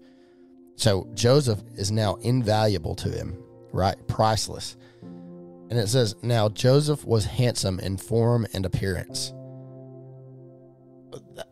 So 0.76 1.08
Joseph 1.14 1.62
is 1.76 1.92
now 1.92 2.16
invaluable 2.16 2.94
to 2.96 3.08
him, 3.08 3.38
right? 3.72 3.96
Priceless. 4.08 4.76
And 5.02 5.78
it 5.78 5.88
says, 5.88 6.16
Now 6.22 6.48
Joseph 6.48 7.04
was 7.04 7.24
handsome 7.24 7.78
in 7.80 7.96
form 7.96 8.46
and 8.52 8.66
appearance. 8.66 9.32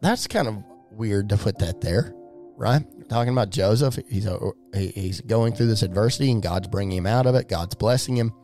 That's 0.01 0.27
kind 0.27 0.49
of 0.49 0.65
weird 0.91 1.29
to 1.29 1.37
put 1.37 1.59
that 1.59 1.81
there, 1.81 2.15
right? 2.61 2.85
Talking 3.09 3.33
about 3.33 3.49
Joseph, 3.49 3.99
he's, 4.09 4.27
a, 4.27 4.39
he's 4.75 5.23
going 5.23 5.55
through 5.55 5.69
this 5.69 5.83
adversity 5.83 6.31
and 6.31 6.43
God's 6.43 6.69
bringing 6.69 6.99
him 6.99 7.07
out 7.07 7.25
of 7.25 7.35
it. 7.35 7.49
God's 7.49 7.75
blessing 7.75 8.17
him. 8.17 8.35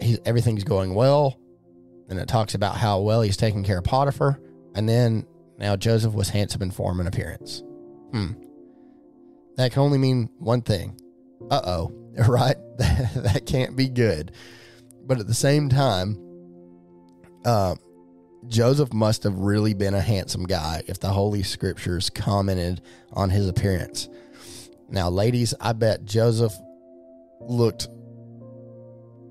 He's, 0.00 0.18
everything's 0.24 0.64
going 0.64 0.94
well 0.94 1.38
and 2.08 2.18
it 2.18 2.26
talks 2.26 2.54
about 2.54 2.76
how 2.76 3.00
well 3.00 3.20
he's 3.20 3.36
taking 3.36 3.64
care 3.64 3.78
of 3.78 3.84
Potiphar. 3.84 4.40
And 4.74 4.88
then 4.88 5.26
now 5.58 5.76
Joseph 5.76 6.14
was 6.14 6.30
handsome 6.30 6.62
in 6.62 6.70
form 6.70 7.00
and 7.00 7.08
appearance. 7.08 7.62
Hmm. 8.12 8.32
That 9.56 9.72
can 9.72 9.82
only 9.82 9.98
mean 9.98 10.30
one 10.38 10.62
thing. 10.62 10.98
Uh 11.50 11.60
oh, 11.62 11.92
right? 12.28 12.56
that 12.78 13.42
can't 13.44 13.76
be 13.76 13.90
good. 13.90 14.32
But 15.04 15.20
at 15.20 15.26
the 15.26 15.34
same 15.34 15.68
time, 15.68 16.18
uh, 17.44 17.74
Joseph 18.46 18.92
must 18.92 19.24
have 19.24 19.34
really 19.38 19.74
been 19.74 19.94
a 19.94 20.00
handsome 20.00 20.44
guy 20.44 20.82
if 20.86 21.00
the 21.00 21.08
Holy 21.08 21.42
Scriptures 21.42 22.08
commented 22.10 22.80
on 23.12 23.30
his 23.30 23.48
appearance. 23.48 24.08
Now, 24.88 25.10
ladies, 25.10 25.54
I 25.60 25.72
bet 25.72 26.04
Joseph 26.04 26.54
looked, 27.40 27.88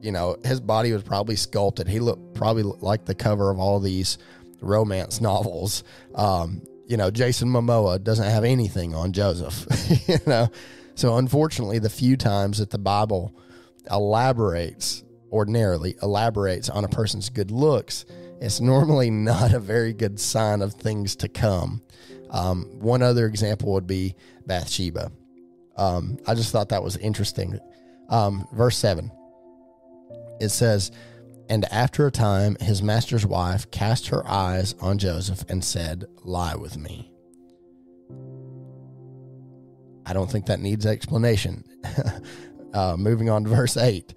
you 0.01 0.11
know, 0.11 0.37
his 0.43 0.59
body 0.59 0.91
was 0.91 1.03
probably 1.03 1.35
sculpted. 1.35 1.87
He 1.87 1.99
looked 1.99 2.35
probably 2.35 2.63
like 2.63 3.05
the 3.05 3.15
cover 3.15 3.49
of 3.49 3.59
all 3.59 3.79
these 3.79 4.17
romance 4.61 5.21
novels. 5.21 5.83
Um, 6.13 6.61
you 6.87 6.97
know, 6.97 7.09
Jason 7.09 7.49
Momoa 7.49 8.03
doesn't 8.03 8.29
have 8.29 8.43
anything 8.43 8.93
on 8.93 9.13
Joseph, 9.13 9.65
you 10.07 10.19
know. 10.25 10.49
So, 10.95 11.17
unfortunately, 11.17 11.79
the 11.79 11.89
few 11.89 12.17
times 12.17 12.59
that 12.59 12.69
the 12.69 12.77
Bible 12.77 13.35
elaborates, 13.89 15.03
ordinarily 15.31 15.95
elaborates 16.01 16.69
on 16.69 16.85
a 16.85 16.87
person's 16.87 17.29
good 17.29 17.51
looks, 17.51 18.05
it's 18.41 18.59
normally 18.59 19.09
not 19.09 19.53
a 19.53 19.59
very 19.59 19.93
good 19.93 20.19
sign 20.19 20.61
of 20.61 20.73
things 20.73 21.15
to 21.17 21.27
come. 21.27 21.81
Um, 22.29 22.65
one 22.79 23.01
other 23.01 23.25
example 23.25 23.73
would 23.73 23.87
be 23.87 24.15
Bathsheba. 24.45 25.11
Um, 25.75 26.17
I 26.27 26.35
just 26.35 26.51
thought 26.51 26.69
that 26.69 26.83
was 26.83 26.97
interesting. 26.97 27.59
Um, 28.09 28.47
verse 28.53 28.77
7 28.77 29.11
it 30.39 30.49
says, 30.49 30.91
And 31.49 31.65
after 31.65 32.07
a 32.07 32.11
time, 32.11 32.57
his 32.59 32.83
master's 32.83 33.25
wife 33.25 33.69
cast 33.71 34.07
her 34.07 34.27
eyes 34.27 34.75
on 34.79 34.97
Joseph 34.97 35.43
and 35.49 35.63
said, 35.63 36.05
Lie 36.23 36.55
with 36.55 36.77
me. 36.77 37.11
I 40.05 40.13
don't 40.13 40.31
think 40.31 40.45
that 40.45 40.59
needs 40.59 40.85
explanation. 40.85 41.63
uh, 42.73 42.95
moving 42.97 43.29
on 43.29 43.43
to 43.43 43.49
verse 43.49 43.75
8. 43.77 44.13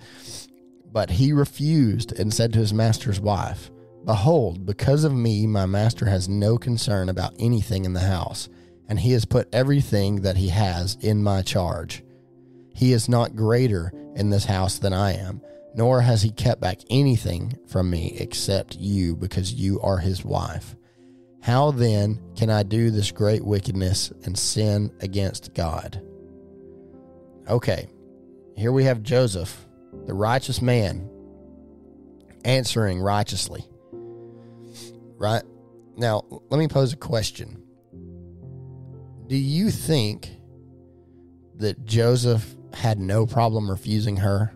But 0.93 1.11
he 1.11 1.33
refused 1.33 2.19
and 2.19 2.33
said 2.33 2.53
to 2.53 2.59
his 2.59 2.73
master's 2.73 3.21
wife, 3.21 3.71
Behold, 4.11 4.67
because 4.67 5.05
of 5.05 5.15
me, 5.15 5.47
my 5.47 5.67
master 5.67 6.05
has 6.07 6.29
no 6.29 6.59
concern 6.59 7.09
about 7.09 7.33
anything 7.39 7.85
in 7.85 7.93
the 7.93 8.01
house, 8.01 8.49
and 8.89 8.99
he 8.99 9.13
has 9.13 9.25
put 9.25 9.49
everything 9.55 10.23
that 10.23 10.37
he 10.37 10.49
has 10.49 10.97
in 11.01 11.23
my 11.23 11.43
charge. 11.43 12.03
He 12.75 12.93
is 12.93 13.09
not 13.09 13.37
greater 13.37 13.93
in 14.17 14.31
this 14.31 14.47
house 14.47 14.81
than 14.81 14.93
I 14.93 15.13
am, 15.13 15.41
nor 15.77 16.01
has 16.01 16.23
he 16.23 16.33
kept 16.33 16.61
back 16.61 16.79
anything 16.91 17.57
from 17.69 17.89
me 17.89 18.17
except 18.19 18.75
you, 18.81 19.15
because 19.15 19.55
you 19.55 19.81
are 19.81 19.99
his 19.99 20.25
wife. 20.25 20.75
How 21.41 21.71
then 21.71 22.21
can 22.35 22.51
I 22.51 22.65
do 22.65 22.91
this 22.91 23.13
great 23.13 23.45
wickedness 23.45 24.13
and 24.25 24.37
sin 24.37 24.91
against 24.99 25.55
God? 25.55 26.03
Okay, 27.49 27.89
here 28.57 28.73
we 28.73 28.83
have 28.83 29.05
Joseph, 29.05 29.69
the 30.07 30.15
righteous 30.15 30.61
man, 30.61 31.09
answering 32.45 32.99
righteously 32.99 33.70
right? 35.21 35.43
Now, 35.97 36.23
let 36.49 36.59
me 36.59 36.67
pose 36.67 36.95
a 36.95 36.97
question. 36.97 37.63
Do 39.29 39.37
you 39.37 39.71
think 39.71 40.31
that 41.57 41.85
Joseph 41.85 42.57
had 42.73 42.99
no 42.99 43.27
problem 43.27 43.71
refusing 43.71 44.17
her? 44.17 44.53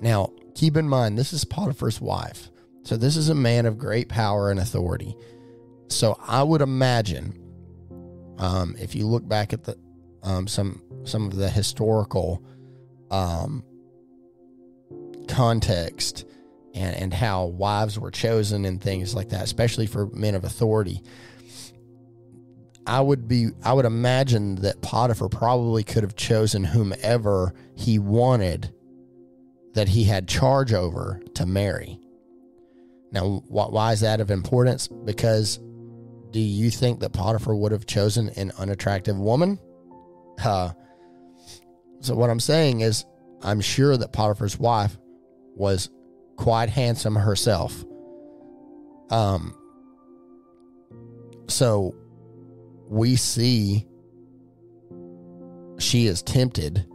Now, 0.00 0.32
keep 0.54 0.76
in 0.76 0.88
mind, 0.88 1.16
this 1.16 1.32
is 1.32 1.44
Potiphar's 1.44 2.00
wife. 2.00 2.50
So, 2.82 2.96
this 2.96 3.16
is 3.16 3.28
a 3.28 3.34
man 3.34 3.66
of 3.66 3.78
great 3.78 4.08
power 4.08 4.50
and 4.50 4.58
authority. 4.58 5.16
So, 5.88 6.18
I 6.26 6.42
would 6.42 6.60
imagine, 6.60 7.38
um, 8.38 8.74
if 8.78 8.94
you 8.94 9.06
look 9.06 9.26
back 9.26 9.52
at 9.52 9.64
the 9.64 9.78
um, 10.22 10.48
some 10.48 10.82
some 11.04 11.26
of 11.26 11.36
the 11.36 11.48
historical 11.48 12.42
um, 13.10 13.62
context 15.28 16.27
and, 16.78 16.96
and 16.96 17.14
how 17.14 17.46
wives 17.46 17.98
were 17.98 18.10
chosen 18.10 18.64
and 18.64 18.80
things 18.80 19.14
like 19.14 19.30
that, 19.30 19.42
especially 19.42 19.86
for 19.86 20.06
men 20.08 20.34
of 20.34 20.44
authority. 20.44 21.02
I 22.86 23.00
would 23.00 23.28
be 23.28 23.50
I 23.62 23.74
would 23.74 23.84
imagine 23.84 24.56
that 24.56 24.80
Potiphar 24.80 25.28
probably 25.28 25.84
could 25.84 26.02
have 26.02 26.16
chosen 26.16 26.64
whomever 26.64 27.52
he 27.74 27.98
wanted 27.98 28.72
that 29.74 29.88
he 29.88 30.04
had 30.04 30.26
charge 30.26 30.72
over 30.72 31.20
to 31.34 31.44
marry. 31.44 32.00
Now, 33.12 33.42
why 33.48 33.92
is 33.92 34.00
that 34.00 34.20
of 34.20 34.30
importance? 34.30 34.88
Because 34.88 35.60
do 36.30 36.40
you 36.40 36.70
think 36.70 37.00
that 37.00 37.12
Potiphar 37.12 37.54
would 37.54 37.72
have 37.72 37.86
chosen 37.86 38.30
an 38.30 38.52
unattractive 38.58 39.18
woman? 39.18 39.58
Uh, 40.42 40.72
so, 42.00 42.14
what 42.14 42.30
I'm 42.30 42.40
saying 42.40 42.80
is, 42.80 43.04
I'm 43.42 43.60
sure 43.60 43.96
that 43.96 44.12
Potiphar's 44.12 44.58
wife 44.58 44.96
was 45.54 45.90
quite 46.38 46.70
handsome 46.70 47.16
herself. 47.16 47.84
Um, 49.10 49.54
so 51.48 51.94
we 52.88 53.16
see 53.16 53.86
she 55.78 56.06
is 56.06 56.22
tempted 56.22 56.86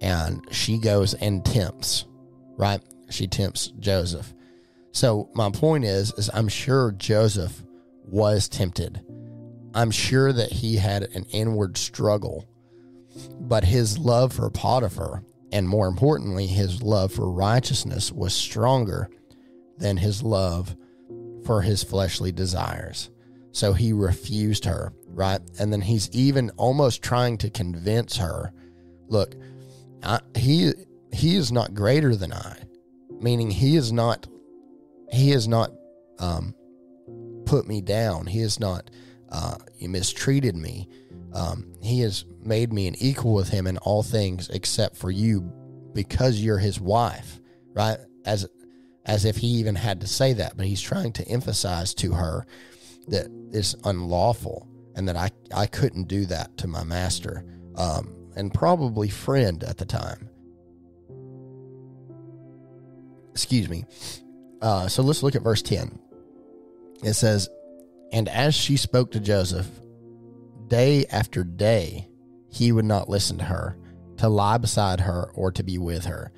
and 0.00 0.42
she 0.50 0.78
goes 0.78 1.14
and 1.14 1.44
tempts, 1.44 2.06
right? 2.56 2.80
She 3.10 3.26
tempts 3.26 3.68
Joseph. 3.78 4.32
So 4.92 5.28
my 5.34 5.50
point 5.50 5.84
is, 5.84 6.12
is 6.14 6.30
I'm 6.32 6.48
sure 6.48 6.92
Joseph 6.92 7.62
was 8.04 8.48
tempted. 8.48 9.00
I'm 9.74 9.90
sure 9.90 10.32
that 10.32 10.50
he 10.50 10.76
had 10.76 11.02
an 11.14 11.26
inward 11.30 11.76
struggle, 11.76 12.48
but 13.40 13.64
his 13.64 13.98
love 13.98 14.32
for 14.32 14.48
Potiphar 14.50 15.22
and 15.52 15.68
more 15.68 15.86
importantly, 15.86 16.46
his 16.46 16.82
love 16.82 17.12
for 17.12 17.30
righteousness 17.30 18.12
was 18.12 18.34
stronger 18.34 19.08
than 19.78 19.96
his 19.96 20.22
love 20.22 20.76
for 21.44 21.62
his 21.62 21.82
fleshly 21.82 22.32
desires. 22.32 23.10
So 23.52 23.72
he 23.72 23.92
refused 23.92 24.64
her, 24.64 24.92
right? 25.06 25.40
And 25.58 25.72
then 25.72 25.80
he's 25.80 26.10
even 26.10 26.50
almost 26.56 27.02
trying 27.02 27.38
to 27.38 27.50
convince 27.50 28.16
her, 28.16 28.52
look, 29.08 29.34
I, 30.02 30.20
he 30.36 30.72
he 31.12 31.36
is 31.36 31.50
not 31.50 31.72
greater 31.72 32.14
than 32.14 32.32
I, 32.32 32.58
meaning 33.20 33.50
he 33.50 33.76
is 33.76 33.92
not 33.92 34.26
he 35.10 35.30
has 35.30 35.48
not 35.48 35.70
um, 36.18 36.54
put 37.46 37.66
me 37.66 37.80
down. 37.80 38.26
He 38.26 38.40
has 38.40 38.60
not 38.60 38.90
uh, 39.30 39.56
mistreated 39.80 40.56
me. 40.56 40.88
Um, 41.32 41.72
he 41.80 42.00
has 42.00 42.24
made 42.46 42.72
me 42.72 42.86
an 42.86 42.94
equal 42.98 43.34
with 43.34 43.48
him 43.48 43.66
in 43.66 43.78
all 43.78 44.02
things 44.02 44.48
except 44.48 44.96
for 44.96 45.10
you 45.10 45.52
because 45.92 46.40
you're 46.40 46.58
his 46.58 46.80
wife, 46.80 47.40
right? 47.72 47.98
As 48.24 48.46
as 49.04 49.24
if 49.24 49.36
he 49.36 49.46
even 49.46 49.76
had 49.76 50.00
to 50.00 50.06
say 50.06 50.32
that, 50.32 50.56
but 50.56 50.66
he's 50.66 50.80
trying 50.80 51.12
to 51.12 51.26
emphasize 51.28 51.94
to 51.94 52.12
her 52.12 52.44
that 53.06 53.28
it's 53.52 53.74
unlawful 53.84 54.68
and 54.96 55.08
that 55.08 55.16
I, 55.16 55.30
I 55.54 55.66
couldn't 55.66 56.08
do 56.08 56.26
that 56.26 56.56
to 56.58 56.66
my 56.66 56.82
master 56.82 57.44
um, 57.76 58.12
and 58.34 58.52
probably 58.52 59.08
friend 59.08 59.62
at 59.62 59.78
the 59.78 59.84
time. 59.84 60.28
Excuse 63.30 63.68
me. 63.68 63.84
Uh, 64.60 64.88
so 64.88 65.02
let's 65.02 65.22
look 65.22 65.36
at 65.36 65.42
verse 65.42 65.62
10. 65.62 65.98
It 67.04 67.12
says, 67.12 67.48
And 68.12 68.28
as 68.28 68.54
she 68.54 68.76
spoke 68.76 69.12
to 69.12 69.20
Joseph, 69.20 69.68
day 70.66 71.06
after 71.06 71.44
day, 71.44 72.08
he 72.56 72.72
would 72.72 72.86
not 72.86 73.10
listen 73.10 73.36
to 73.36 73.44
her, 73.44 73.76
to 74.16 74.28
lie 74.30 74.56
beside 74.56 75.00
her, 75.00 75.30
or 75.34 75.52
to 75.52 75.62
be 75.62 75.76
with 75.76 76.06
her. 76.06 76.32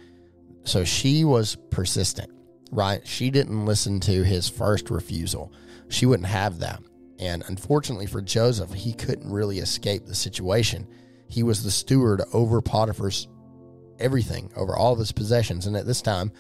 So 0.65 0.83
she 0.83 1.25
was 1.25 1.57
persistent, 1.71 2.29
right? 2.73 3.07
She 3.07 3.31
didn't 3.31 3.65
listen 3.65 4.01
to 4.01 4.25
his 4.25 4.49
first 4.49 4.91
refusal. 4.91 5.53
She 5.89 6.07
wouldn't 6.07 6.29
have 6.29 6.59
that. 6.59 6.83
And 7.21 7.45
unfortunately 7.47 8.07
for 8.07 8.21
Joseph, 8.21 8.73
he 8.75 8.93
couldn't 8.93 9.31
really 9.31 9.61
escape 9.61 10.07
the 10.07 10.15
situation. 10.15 10.89
He 11.29 11.45
was 11.45 11.63
the 11.63 11.71
steward 11.71 12.23
over 12.33 12.61
Potiphar's 12.61 13.29
everything, 14.01 14.51
over 14.57 14.75
all 14.75 14.93
of 14.93 14.99
his 14.99 15.13
possessions. 15.13 15.67
And 15.67 15.77
at 15.77 15.87
this 15.87 16.03
time, 16.03 16.33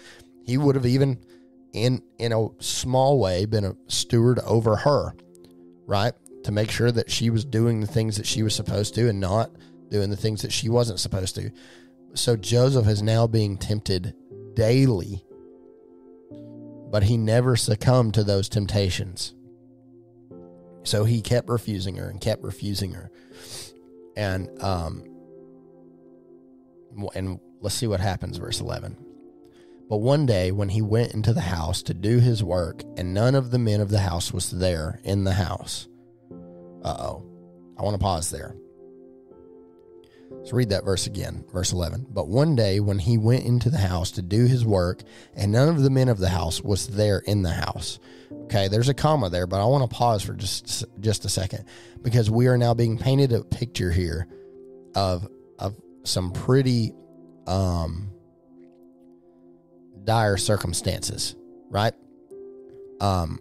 he 0.44 0.58
would 0.58 0.74
have 0.74 0.86
even 0.86 1.20
in 1.72 2.02
in 2.18 2.32
a 2.32 2.48
small 2.58 3.20
way 3.20 3.44
been 3.44 3.64
a 3.64 3.76
steward 3.86 4.40
over 4.40 4.74
her, 4.74 5.14
right? 5.86 6.14
To 6.48 6.52
make 6.52 6.70
sure 6.70 6.90
that 6.90 7.10
she 7.10 7.28
was 7.28 7.44
doing 7.44 7.80
the 7.80 7.86
things 7.86 8.16
that 8.16 8.24
she 8.24 8.42
was 8.42 8.54
supposed 8.54 8.94
to 8.94 9.06
and 9.06 9.20
not 9.20 9.50
doing 9.90 10.08
the 10.08 10.16
things 10.16 10.40
that 10.40 10.50
she 10.50 10.70
wasn't 10.70 10.98
supposed 10.98 11.34
to. 11.34 11.50
So 12.14 12.36
Joseph 12.36 12.88
is 12.88 13.02
now 13.02 13.26
being 13.26 13.58
tempted 13.58 14.14
daily, 14.54 15.22
but 16.90 17.02
he 17.02 17.18
never 17.18 17.54
succumbed 17.54 18.14
to 18.14 18.24
those 18.24 18.48
temptations. 18.48 19.34
So 20.84 21.04
he 21.04 21.20
kept 21.20 21.50
refusing 21.50 21.96
her 21.96 22.08
and 22.08 22.18
kept 22.18 22.42
refusing 22.42 22.94
her. 22.94 23.10
And 24.16 24.48
um 24.62 25.04
and 27.14 27.40
let's 27.60 27.74
see 27.74 27.86
what 27.86 28.00
happens 28.00 28.38
verse 28.38 28.58
11. 28.62 28.96
But 29.90 29.98
one 29.98 30.24
day 30.24 30.50
when 30.50 30.70
he 30.70 30.80
went 30.80 31.12
into 31.12 31.34
the 31.34 31.42
house 31.42 31.82
to 31.82 31.92
do 31.92 32.20
his 32.20 32.42
work 32.42 32.84
and 32.96 33.12
none 33.12 33.34
of 33.34 33.50
the 33.50 33.58
men 33.58 33.82
of 33.82 33.90
the 33.90 34.00
house 34.00 34.32
was 34.32 34.50
there 34.50 34.98
in 35.04 35.24
the 35.24 35.34
house, 35.34 35.88
Uh 36.82 36.96
oh. 36.98 37.24
I 37.78 37.82
want 37.82 37.94
to 37.94 38.02
pause 38.02 38.30
there. 38.30 38.56
Let's 40.30 40.52
read 40.52 40.70
that 40.70 40.84
verse 40.84 41.06
again, 41.06 41.44
verse 41.52 41.72
11. 41.72 42.06
But 42.10 42.28
one 42.28 42.54
day 42.54 42.80
when 42.80 42.98
he 42.98 43.18
went 43.18 43.44
into 43.44 43.70
the 43.70 43.78
house 43.78 44.10
to 44.12 44.22
do 44.22 44.46
his 44.46 44.64
work, 44.64 45.02
and 45.34 45.52
none 45.52 45.68
of 45.68 45.82
the 45.82 45.90
men 45.90 46.08
of 46.08 46.18
the 46.18 46.28
house 46.28 46.60
was 46.62 46.88
there 46.88 47.18
in 47.20 47.42
the 47.42 47.52
house. 47.52 47.98
Okay, 48.44 48.68
there's 48.68 48.88
a 48.88 48.94
comma 48.94 49.30
there, 49.30 49.46
but 49.46 49.60
I 49.60 49.64
want 49.64 49.88
to 49.90 49.96
pause 49.96 50.22
for 50.22 50.34
just 50.34 50.84
just 51.00 51.24
a 51.24 51.28
second 51.28 51.64
because 52.02 52.30
we 52.30 52.46
are 52.46 52.58
now 52.58 52.74
being 52.74 52.98
painted 52.98 53.32
a 53.32 53.42
picture 53.42 53.90
here 53.90 54.26
of 54.94 55.28
of 55.58 55.76
some 56.04 56.32
pretty 56.32 56.92
um 57.46 58.10
dire 60.04 60.36
circumstances, 60.36 61.36
right? 61.70 61.94
Um 63.00 63.38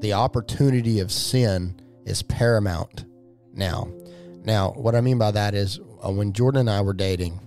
the 0.00 0.12
opportunity 0.14 1.00
of 1.00 1.10
sin 1.10 1.80
is 2.04 2.22
paramount 2.22 3.04
now. 3.52 3.88
Now, 4.44 4.72
what 4.72 4.94
I 4.94 5.00
mean 5.00 5.18
by 5.18 5.30
that 5.30 5.54
is 5.54 5.80
uh, 6.04 6.10
when 6.10 6.32
Jordan 6.32 6.60
and 6.60 6.70
I 6.70 6.82
were 6.82 6.92
dating, 6.92 7.40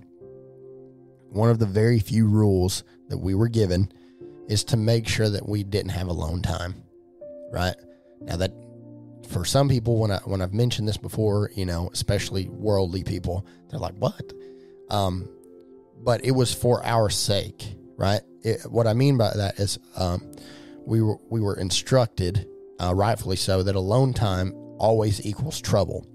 one 1.30 1.50
of 1.50 1.58
the 1.58 1.66
very 1.66 2.00
few 2.00 2.26
rules 2.26 2.82
that 3.08 3.18
we 3.18 3.34
were 3.34 3.48
given 3.48 3.92
is 4.48 4.64
to 4.64 4.76
make 4.76 5.06
sure 5.06 5.28
that 5.28 5.48
we 5.48 5.62
didn't 5.62 5.90
have 5.90 6.08
alone 6.08 6.42
time. 6.42 6.74
Right? 7.52 7.76
Now 8.20 8.36
that 8.36 8.52
for 9.28 9.44
some 9.44 9.68
people 9.68 9.98
when 9.98 10.10
I 10.10 10.18
when 10.24 10.42
I've 10.42 10.54
mentioned 10.54 10.88
this 10.88 10.96
before, 10.96 11.50
you 11.54 11.66
know, 11.66 11.90
especially 11.92 12.48
worldly 12.48 13.04
people, 13.04 13.46
they're 13.68 13.78
like, 13.78 13.94
"What?" 13.98 14.32
Um, 14.90 15.28
but 16.02 16.24
it 16.24 16.30
was 16.32 16.52
for 16.54 16.84
our 16.84 17.10
sake, 17.10 17.76
right? 17.96 18.22
It, 18.42 18.62
what 18.62 18.86
I 18.86 18.94
mean 18.94 19.16
by 19.18 19.32
that 19.36 19.58
is, 19.58 19.78
um, 19.96 20.32
we 20.86 21.02
were 21.02 21.18
we 21.28 21.40
were 21.40 21.56
instructed, 21.56 22.46
uh, 22.80 22.94
rightfully 22.94 23.36
so, 23.36 23.62
that 23.62 23.74
alone 23.74 24.12
time 24.12 24.52
always 24.78 25.24
equals 25.24 25.60
trouble. 25.60 26.06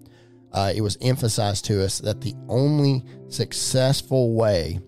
Uh, 0.52 0.72
it 0.76 0.82
was 0.82 0.98
emphasized 1.02 1.66
to 1.66 1.84
us 1.84 2.00
that 2.00 2.22
the 2.22 2.36
only 2.48 3.04
successful 3.28 4.34
way 4.34 4.80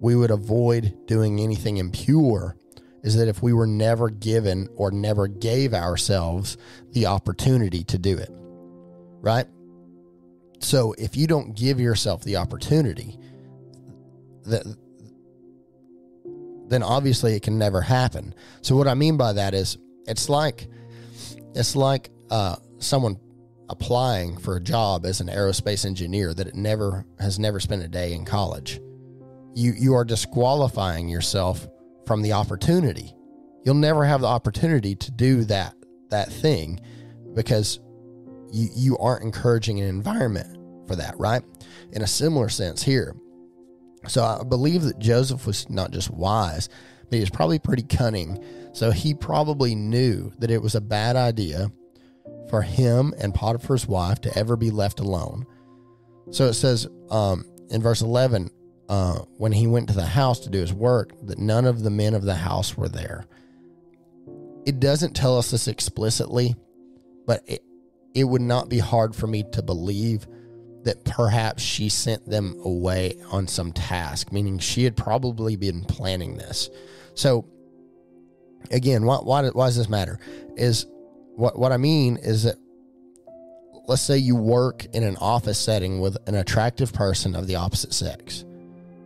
we 0.00 0.16
would 0.16 0.30
avoid 0.30 1.06
doing 1.06 1.40
anything 1.40 1.76
impure 1.76 2.56
is 3.02 3.16
that 3.16 3.28
if 3.28 3.42
we 3.42 3.52
were 3.52 3.66
never 3.66 4.10
given 4.10 4.68
or 4.76 4.90
never 4.90 5.28
gave 5.28 5.74
ourselves 5.74 6.56
the 6.92 7.06
opportunity 7.06 7.84
to 7.84 7.98
do 7.98 8.16
it, 8.16 8.30
right? 9.20 9.46
So 10.58 10.94
if 10.98 11.16
you 11.16 11.26
don't 11.26 11.54
give 11.54 11.78
yourself 11.78 12.24
the 12.24 12.36
opportunity, 12.36 13.18
that 14.44 14.64
then 16.68 16.82
obviously 16.82 17.34
it 17.34 17.42
can 17.42 17.58
never 17.58 17.82
happen. 17.82 18.34
So 18.62 18.74
what 18.74 18.88
I 18.88 18.94
mean 18.94 19.16
by 19.16 19.34
that 19.34 19.54
is 19.54 19.76
it's 20.06 20.28
like 20.28 20.68
it's 21.54 21.76
like 21.76 22.10
uh, 22.30 22.56
someone 22.78 23.18
applying 23.68 24.36
for 24.36 24.56
a 24.56 24.60
job 24.60 25.06
as 25.06 25.20
an 25.20 25.28
aerospace 25.28 25.86
engineer 25.86 26.34
that 26.34 26.46
it 26.46 26.54
never 26.54 27.04
has 27.18 27.38
never 27.38 27.60
spent 27.60 27.82
a 27.82 27.88
day 27.88 28.12
in 28.12 28.24
college. 28.24 28.80
You 29.54 29.72
you 29.76 29.94
are 29.94 30.04
disqualifying 30.04 31.08
yourself 31.08 31.66
from 32.06 32.22
the 32.22 32.32
opportunity. 32.32 33.14
You'll 33.64 33.74
never 33.74 34.04
have 34.04 34.20
the 34.20 34.26
opportunity 34.26 34.94
to 34.96 35.10
do 35.10 35.44
that 35.44 35.74
that 36.10 36.30
thing 36.30 36.80
because 37.34 37.80
you 38.52 38.68
you 38.74 38.98
aren't 38.98 39.24
encouraging 39.24 39.80
an 39.80 39.88
environment 39.88 40.58
for 40.86 40.96
that, 40.96 41.18
right? 41.18 41.42
In 41.92 42.02
a 42.02 42.06
similar 42.06 42.48
sense 42.48 42.82
here. 42.82 43.14
So 44.06 44.22
I 44.22 44.44
believe 44.44 44.82
that 44.82 44.98
Joseph 44.98 45.46
was 45.46 45.68
not 45.70 45.90
just 45.90 46.10
wise, 46.10 46.68
he 47.14 47.20
was 47.20 47.30
probably 47.30 47.58
pretty 47.58 47.82
cunning. 47.82 48.42
So 48.72 48.90
he 48.90 49.14
probably 49.14 49.74
knew 49.74 50.32
that 50.38 50.50
it 50.50 50.62
was 50.62 50.74
a 50.74 50.80
bad 50.80 51.16
idea 51.16 51.70
for 52.50 52.62
him 52.62 53.14
and 53.18 53.34
Potiphar's 53.34 53.86
wife 53.86 54.20
to 54.22 54.38
ever 54.38 54.56
be 54.56 54.70
left 54.70 55.00
alone. 55.00 55.46
So 56.30 56.46
it 56.46 56.54
says 56.54 56.88
um, 57.10 57.44
in 57.70 57.82
verse 57.82 58.00
11, 58.00 58.50
uh, 58.88 59.20
when 59.38 59.52
he 59.52 59.66
went 59.66 59.88
to 59.88 59.94
the 59.94 60.06
house 60.06 60.40
to 60.40 60.50
do 60.50 60.60
his 60.60 60.72
work, 60.72 61.12
that 61.26 61.38
none 61.38 61.64
of 61.64 61.82
the 61.82 61.90
men 61.90 62.14
of 62.14 62.24
the 62.24 62.34
house 62.34 62.76
were 62.76 62.88
there. 62.88 63.26
It 64.66 64.80
doesn't 64.80 65.14
tell 65.14 65.38
us 65.38 65.50
this 65.50 65.68
explicitly, 65.68 66.54
but 67.26 67.42
it, 67.46 67.62
it 68.14 68.24
would 68.24 68.42
not 68.42 68.68
be 68.68 68.78
hard 68.78 69.14
for 69.14 69.26
me 69.26 69.44
to 69.52 69.62
believe 69.62 70.26
that 70.84 71.04
perhaps 71.04 71.62
she 71.62 71.88
sent 71.88 72.28
them 72.28 72.56
away 72.62 73.18
on 73.30 73.48
some 73.48 73.72
task, 73.72 74.32
meaning 74.32 74.58
she 74.58 74.84
had 74.84 74.96
probably 74.96 75.56
been 75.56 75.82
planning 75.84 76.36
this. 76.36 76.70
So, 77.14 77.46
again, 78.70 79.04
why, 79.04 79.16
why, 79.16 79.48
why 79.48 79.66
does 79.66 79.76
this 79.76 79.88
matter? 79.88 80.18
Is 80.56 80.86
what, 81.34 81.58
what 81.58 81.72
I 81.72 81.76
mean 81.76 82.16
is 82.16 82.44
that 82.44 82.56
let's 83.86 84.02
say 84.02 84.18
you 84.18 84.36
work 84.36 84.86
in 84.92 85.02
an 85.02 85.16
office 85.16 85.58
setting 85.58 86.00
with 86.00 86.16
an 86.26 86.34
attractive 86.34 86.92
person 86.92 87.34
of 87.34 87.46
the 87.46 87.56
opposite 87.56 87.92
sex 87.92 88.44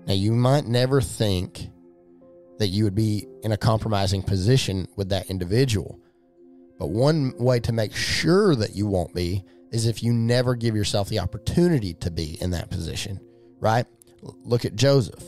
now, 0.09 0.15
you 0.15 0.33
might 0.33 0.67
never 0.67 1.03
think 1.03 1.69
that 2.59 2.69
you 2.69 2.85
would 2.85 2.95
be 2.95 3.27
in 3.43 3.53
a 3.53 3.59
compromising 3.59 4.23
position 4.23 4.89
with 4.97 5.11
that 5.11 5.29
individual. 5.29 6.01
But 6.79 6.89
one 6.89 7.35
way 7.37 7.61
to 7.61 7.73
make 7.73 7.95
sure 7.95 8.57
that 8.57 8.75
you 8.75 8.87
won't 8.87 9.15
be 9.15 9.45
is 9.71 9.87
if 9.87 10.03
you 10.03 10.15
never 10.15 10.55
give 10.55 10.75
yourself 10.75 11.11
the 11.11 11.19
opportunity 11.19 11.93
to 11.93 12.11
be 12.11 12.41
in 12.41 12.53
that 12.53 12.71
position, 12.71 13.21
right? 13.61 13.85
Look 14.23 14.65
at 14.65 14.77
Joseph. 14.77 15.23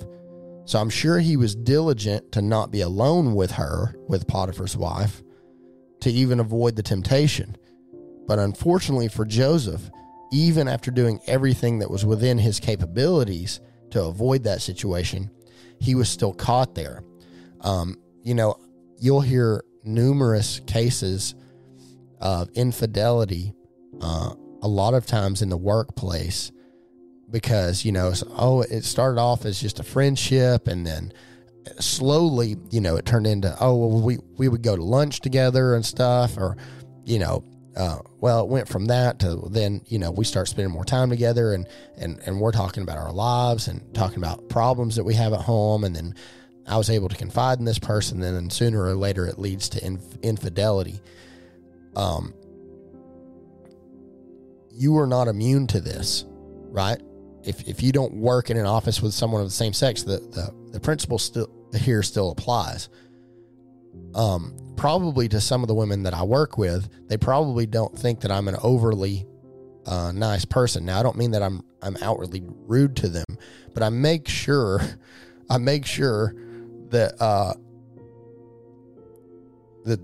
So 0.70 0.78
I'm 0.78 0.88
sure 0.88 1.18
he 1.18 1.36
was 1.36 1.56
diligent 1.56 2.30
to 2.30 2.40
not 2.40 2.70
be 2.70 2.82
alone 2.82 3.34
with 3.34 3.50
her, 3.50 3.92
with 4.06 4.28
Potiphar's 4.28 4.76
wife, 4.76 5.20
to 5.98 6.08
even 6.12 6.38
avoid 6.38 6.76
the 6.76 6.82
temptation. 6.84 7.56
But 8.28 8.38
unfortunately 8.38 9.08
for 9.08 9.24
Joseph, 9.24 9.90
even 10.30 10.68
after 10.68 10.92
doing 10.92 11.18
everything 11.26 11.80
that 11.80 11.90
was 11.90 12.06
within 12.06 12.38
his 12.38 12.60
capabilities, 12.60 13.58
to 13.90 14.04
avoid 14.04 14.44
that 14.44 14.62
situation, 14.62 15.28
he 15.80 15.96
was 15.96 16.08
still 16.08 16.32
caught 16.32 16.76
there. 16.76 17.02
Um, 17.62 17.96
you 18.22 18.34
know, 18.34 18.54
you'll 18.96 19.22
hear 19.22 19.64
numerous 19.82 20.60
cases 20.68 21.34
of 22.20 22.48
infidelity 22.50 23.54
uh, 24.00 24.34
a 24.62 24.68
lot 24.68 24.94
of 24.94 25.04
times 25.04 25.42
in 25.42 25.48
the 25.48 25.56
workplace 25.56 26.52
because, 27.30 27.84
you 27.84 27.92
know, 27.92 28.12
oh, 28.30 28.62
it 28.62 28.84
started 28.84 29.20
off 29.20 29.44
as 29.44 29.60
just 29.60 29.80
a 29.80 29.82
friendship 29.82 30.68
and 30.68 30.86
then 30.86 31.12
slowly, 31.78 32.56
you 32.70 32.80
know, 32.80 32.96
it 32.96 33.06
turned 33.06 33.26
into, 33.26 33.54
oh, 33.60 33.76
well, 33.76 34.00
we, 34.00 34.18
we 34.36 34.48
would 34.48 34.62
go 34.62 34.76
to 34.76 34.82
lunch 34.82 35.20
together 35.20 35.74
and 35.74 35.84
stuff, 35.84 36.36
or, 36.36 36.56
you 37.04 37.18
know, 37.18 37.44
uh, 37.76 37.98
well, 38.18 38.42
it 38.42 38.48
went 38.48 38.68
from 38.68 38.86
that 38.86 39.20
to 39.20 39.36
then, 39.50 39.80
you 39.86 39.98
know, 39.98 40.10
we 40.10 40.24
start 40.24 40.48
spending 40.48 40.72
more 40.72 40.84
time 40.84 41.08
together 41.08 41.54
and, 41.54 41.66
and, 41.96 42.18
and 42.26 42.40
we're 42.40 42.52
talking 42.52 42.82
about 42.82 42.98
our 42.98 43.12
lives 43.12 43.68
and 43.68 43.94
talking 43.94 44.18
about 44.18 44.48
problems 44.48 44.96
that 44.96 45.04
we 45.04 45.14
have 45.14 45.32
at 45.32 45.40
home. 45.40 45.84
And 45.84 45.94
then 45.94 46.14
I 46.66 46.76
was 46.76 46.90
able 46.90 47.08
to 47.08 47.16
confide 47.16 47.58
in 47.58 47.64
this 47.64 47.78
person. 47.78 48.22
And 48.22 48.36
then 48.36 48.50
sooner 48.50 48.82
or 48.82 48.94
later, 48.94 49.26
it 49.26 49.38
leads 49.38 49.68
to 49.70 49.84
inf- 49.84 50.18
infidelity. 50.22 51.00
Um, 51.94 52.34
you 54.72 54.98
are 54.98 55.06
not 55.06 55.28
immune 55.28 55.66
to 55.68 55.80
this, 55.80 56.24
right? 56.70 57.00
If, 57.44 57.66
if 57.68 57.82
you 57.82 57.92
don't 57.92 58.14
work 58.14 58.50
in 58.50 58.56
an 58.56 58.66
office 58.66 59.00
with 59.00 59.14
someone 59.14 59.40
of 59.40 59.46
the 59.46 59.54
same 59.54 59.72
sex, 59.72 60.02
the, 60.02 60.18
the, 60.18 60.54
the 60.72 60.80
principle 60.80 61.18
still 61.18 61.50
here 61.74 62.02
still 62.02 62.30
applies. 62.30 62.88
Um, 64.14 64.56
probably 64.76 65.28
to 65.28 65.40
some 65.40 65.62
of 65.62 65.68
the 65.68 65.74
women 65.74 66.02
that 66.04 66.14
I 66.14 66.22
work 66.22 66.58
with, 66.58 66.88
they 67.08 67.16
probably 67.16 67.66
don't 67.66 67.96
think 67.96 68.20
that 68.20 68.30
I'm 68.30 68.48
an 68.48 68.56
overly 68.62 69.26
uh, 69.86 70.12
nice 70.12 70.44
person. 70.44 70.84
Now, 70.84 70.98
I 70.98 71.02
don't 71.02 71.16
mean 71.16 71.32
that 71.32 71.42
I'm 71.42 71.62
I'm 71.82 71.96
outwardly 72.02 72.42
rude 72.44 72.96
to 72.96 73.08
them, 73.08 73.24
but 73.72 73.82
I 73.82 73.88
make 73.88 74.28
sure 74.28 74.80
I 75.50 75.58
make 75.58 75.86
sure 75.86 76.34
that 76.90 77.20
uh, 77.20 77.54
that 79.84 80.00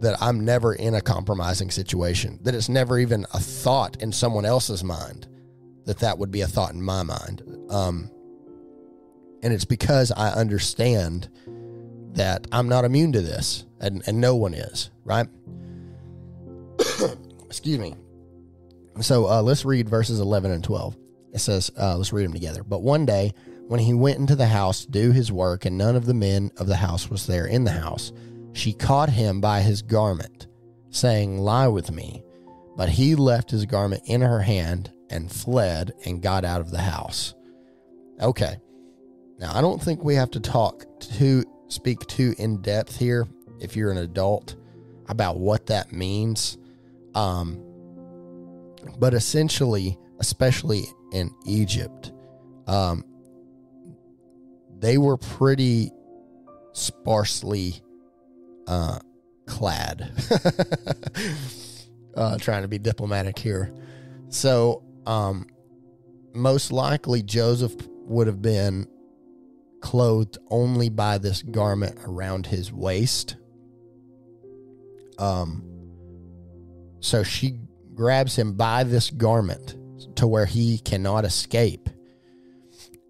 that 0.00 0.20
I'm 0.22 0.44
never 0.44 0.74
in 0.74 0.94
a 0.94 1.00
compromising 1.00 1.70
situation. 1.70 2.38
That 2.42 2.54
it's 2.54 2.68
never 2.68 2.98
even 2.98 3.26
a 3.34 3.38
thought 3.38 4.02
in 4.02 4.12
someone 4.12 4.44
else's 4.44 4.82
mind 4.82 5.28
that 5.86 5.98
that 5.98 6.18
would 6.18 6.30
be 6.30 6.40
a 6.40 6.46
thought 6.46 6.72
in 6.72 6.82
my 6.82 7.02
mind. 7.02 7.42
Um, 7.70 8.10
and 9.42 9.52
it's 9.52 9.64
because 9.64 10.12
I 10.12 10.30
understand 10.30 11.28
that 12.12 12.46
I'm 12.52 12.68
not 12.68 12.84
immune 12.84 13.12
to 13.12 13.20
this, 13.20 13.64
and, 13.80 14.02
and 14.06 14.20
no 14.20 14.36
one 14.36 14.54
is, 14.54 14.90
right? 15.04 15.26
Excuse 17.46 17.78
me. 17.78 17.94
So 19.00 19.26
uh, 19.26 19.42
let's 19.42 19.64
read 19.64 19.88
verses 19.88 20.20
11 20.20 20.50
and 20.50 20.62
12. 20.62 20.96
It 21.32 21.38
says, 21.38 21.70
uh, 21.78 21.96
let's 21.96 22.12
read 22.12 22.24
them 22.24 22.32
together. 22.32 22.62
But 22.64 22.82
one 22.82 23.06
day, 23.06 23.32
when 23.68 23.80
he 23.80 23.94
went 23.94 24.18
into 24.18 24.36
the 24.36 24.46
house 24.46 24.84
to 24.84 24.90
do 24.90 25.12
his 25.12 25.30
work, 25.30 25.64
and 25.64 25.78
none 25.78 25.96
of 25.96 26.06
the 26.06 26.14
men 26.14 26.50
of 26.56 26.66
the 26.66 26.76
house 26.76 27.08
was 27.08 27.26
there 27.26 27.46
in 27.46 27.64
the 27.64 27.70
house, 27.70 28.12
she 28.52 28.72
caught 28.72 29.08
him 29.08 29.40
by 29.40 29.60
his 29.60 29.80
garment, 29.80 30.48
saying, 30.90 31.38
Lie 31.38 31.68
with 31.68 31.90
me. 31.90 32.24
But 32.76 32.88
he 32.88 33.14
left 33.14 33.50
his 33.50 33.66
garment 33.66 34.02
in 34.06 34.20
her 34.22 34.40
hand 34.40 34.92
and 35.10 35.30
fled 35.30 35.92
and 36.04 36.22
got 36.22 36.44
out 36.44 36.60
of 36.60 36.70
the 36.70 36.80
house. 36.80 37.34
Okay. 38.20 38.56
Now, 39.38 39.54
I 39.56 39.60
don't 39.60 39.82
think 39.82 40.04
we 40.04 40.14
have 40.16 40.30
to 40.32 40.40
talk 40.40 40.84
to 41.18 41.44
speak 41.68 42.06
too 42.06 42.34
in 42.38 42.60
depth 42.62 42.96
here 42.98 43.26
if 43.60 43.76
you're 43.76 43.90
an 43.90 43.98
adult 43.98 44.56
about 45.08 45.38
what 45.38 45.66
that 45.66 45.92
means. 45.92 46.58
Um, 47.14 47.62
But 48.98 49.14
essentially, 49.14 49.98
especially 50.20 50.84
in 51.12 51.34
Egypt, 51.46 52.12
um, 52.66 53.04
they 54.78 54.98
were 54.98 55.16
pretty 55.16 55.90
sparsely 56.72 57.82
uh, 58.66 58.98
clad. 59.46 60.12
uh, 62.16 62.38
trying 62.38 62.62
to 62.62 62.68
be 62.68 62.78
diplomatic 62.78 63.38
here. 63.38 63.72
So, 64.28 64.82
um, 65.06 65.46
most 66.34 66.72
likely 66.72 67.22
Joseph 67.22 67.74
would 68.06 68.26
have 68.26 68.42
been 68.42 68.86
clothed 69.80 70.38
only 70.50 70.88
by 70.88 71.18
this 71.18 71.42
garment 71.42 71.98
around 72.04 72.46
his 72.46 72.72
waist. 72.72 73.36
Um, 75.18 75.64
so 77.00 77.22
she 77.22 77.58
grabs 77.94 78.36
him 78.36 78.54
by 78.54 78.84
this 78.84 79.10
garment 79.10 79.76
to 80.16 80.26
where 80.26 80.46
he 80.46 80.78
cannot 80.78 81.24
escape. 81.24 81.88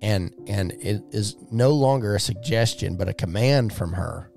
And 0.03 0.33
and 0.47 0.73
it 0.73 1.03
is 1.11 1.37
no 1.51 1.71
longer 1.71 2.15
a 2.15 2.21
suggestion 2.21 2.97
but 2.97 3.09
a 3.09 3.15
command 3.15 3.73
from 3.73 3.93
her. 3.93 4.31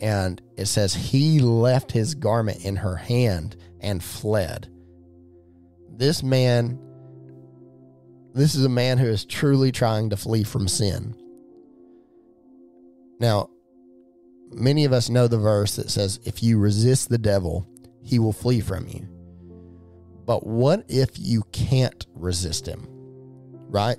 And 0.00 0.40
it 0.56 0.66
says 0.66 0.94
he 0.94 1.40
left 1.40 1.92
his 1.92 2.14
garment 2.14 2.64
in 2.64 2.76
her 2.76 2.96
hand 2.96 3.56
and 3.80 4.02
fled. 4.02 4.68
This 5.96 6.22
man 6.22 6.78
this 8.36 8.54
is 8.54 8.66
a 8.66 8.68
man 8.68 8.98
who 8.98 9.06
is 9.06 9.24
truly 9.24 9.72
trying 9.72 10.10
to 10.10 10.16
flee 10.16 10.44
from 10.44 10.68
sin. 10.68 11.16
Now, 13.18 13.48
many 14.52 14.84
of 14.84 14.92
us 14.92 15.08
know 15.08 15.26
the 15.26 15.38
verse 15.38 15.76
that 15.76 15.90
says, 15.90 16.20
If 16.24 16.42
you 16.42 16.58
resist 16.58 17.08
the 17.08 17.16
devil, 17.16 17.66
he 18.02 18.18
will 18.18 18.34
flee 18.34 18.60
from 18.60 18.88
you. 18.88 19.08
But 20.26 20.46
what 20.46 20.84
if 20.86 21.12
you 21.14 21.44
can't 21.52 22.06
resist 22.14 22.66
him? 22.66 22.86
Right? 23.70 23.96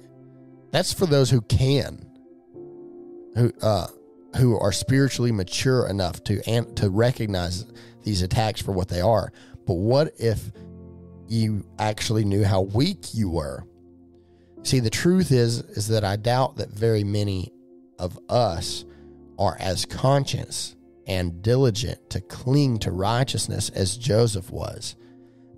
That's 0.70 0.94
for 0.94 1.08
those 1.08 1.32
who 1.32 1.42
can, 1.42 2.06
who 3.34 3.52
uh, 3.64 3.88
who 4.36 4.60
are 4.60 4.72
spiritually 4.72 5.32
mature 5.32 5.88
enough 5.88 6.24
to 6.26 6.42
to 6.76 6.90
recognize 6.92 7.66
these 8.04 8.22
attacks 8.22 8.62
for 8.62 8.72
what 8.72 8.88
they 8.88 9.02
are. 9.02 9.32
But 9.66 9.76
what 9.76 10.14
if 10.20 10.52
you 11.30 11.66
actually 11.80 12.26
knew 12.26 12.44
how 12.44 12.62
weak 12.62 13.14
you 13.14 13.30
were? 13.30 13.66
See, 14.64 14.80
the 14.80 14.90
truth 14.90 15.32
is 15.32 15.60
is 15.60 15.88
that 15.90 16.04
I 16.04 16.16
doubt 16.16 16.58
that 16.58 16.70
very 16.70 17.04
many 17.04 17.52
of 18.00 18.20
us 18.30 18.86
are 19.40 19.58
as 19.60 19.86
conscious 19.86 20.76
and 21.08 21.42
diligent 21.42 22.10
to 22.10 22.22
cling 22.22 22.80
to 22.80 22.92
righteousness 22.92 23.70
as 23.70 23.98
Joseph 23.98 24.52
was. 24.52 24.96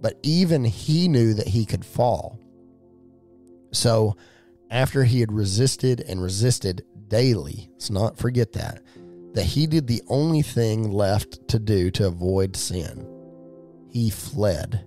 But 0.01 0.19
even 0.23 0.63
he 0.63 1.07
knew 1.07 1.33
that 1.33 1.47
he 1.47 1.65
could 1.65 1.83
fall. 1.83 2.39
So, 3.71 4.15
after 4.71 5.03
he 5.03 5.19
had 5.19 5.31
resisted 5.31 6.01
and 6.01 6.21
resisted 6.21 6.85
daily, 7.07 7.69
let's 7.71 7.89
not 7.89 8.17
forget 8.17 8.53
that, 8.53 8.81
that 9.33 9.43
he 9.43 9.67
did 9.67 9.87
the 9.87 10.03
only 10.07 10.43
thing 10.43 10.91
left 10.91 11.47
to 11.49 11.59
do 11.59 11.89
to 11.91 12.07
avoid 12.07 12.55
sin. 12.55 13.07
He 13.91 14.09
fled. 14.09 14.85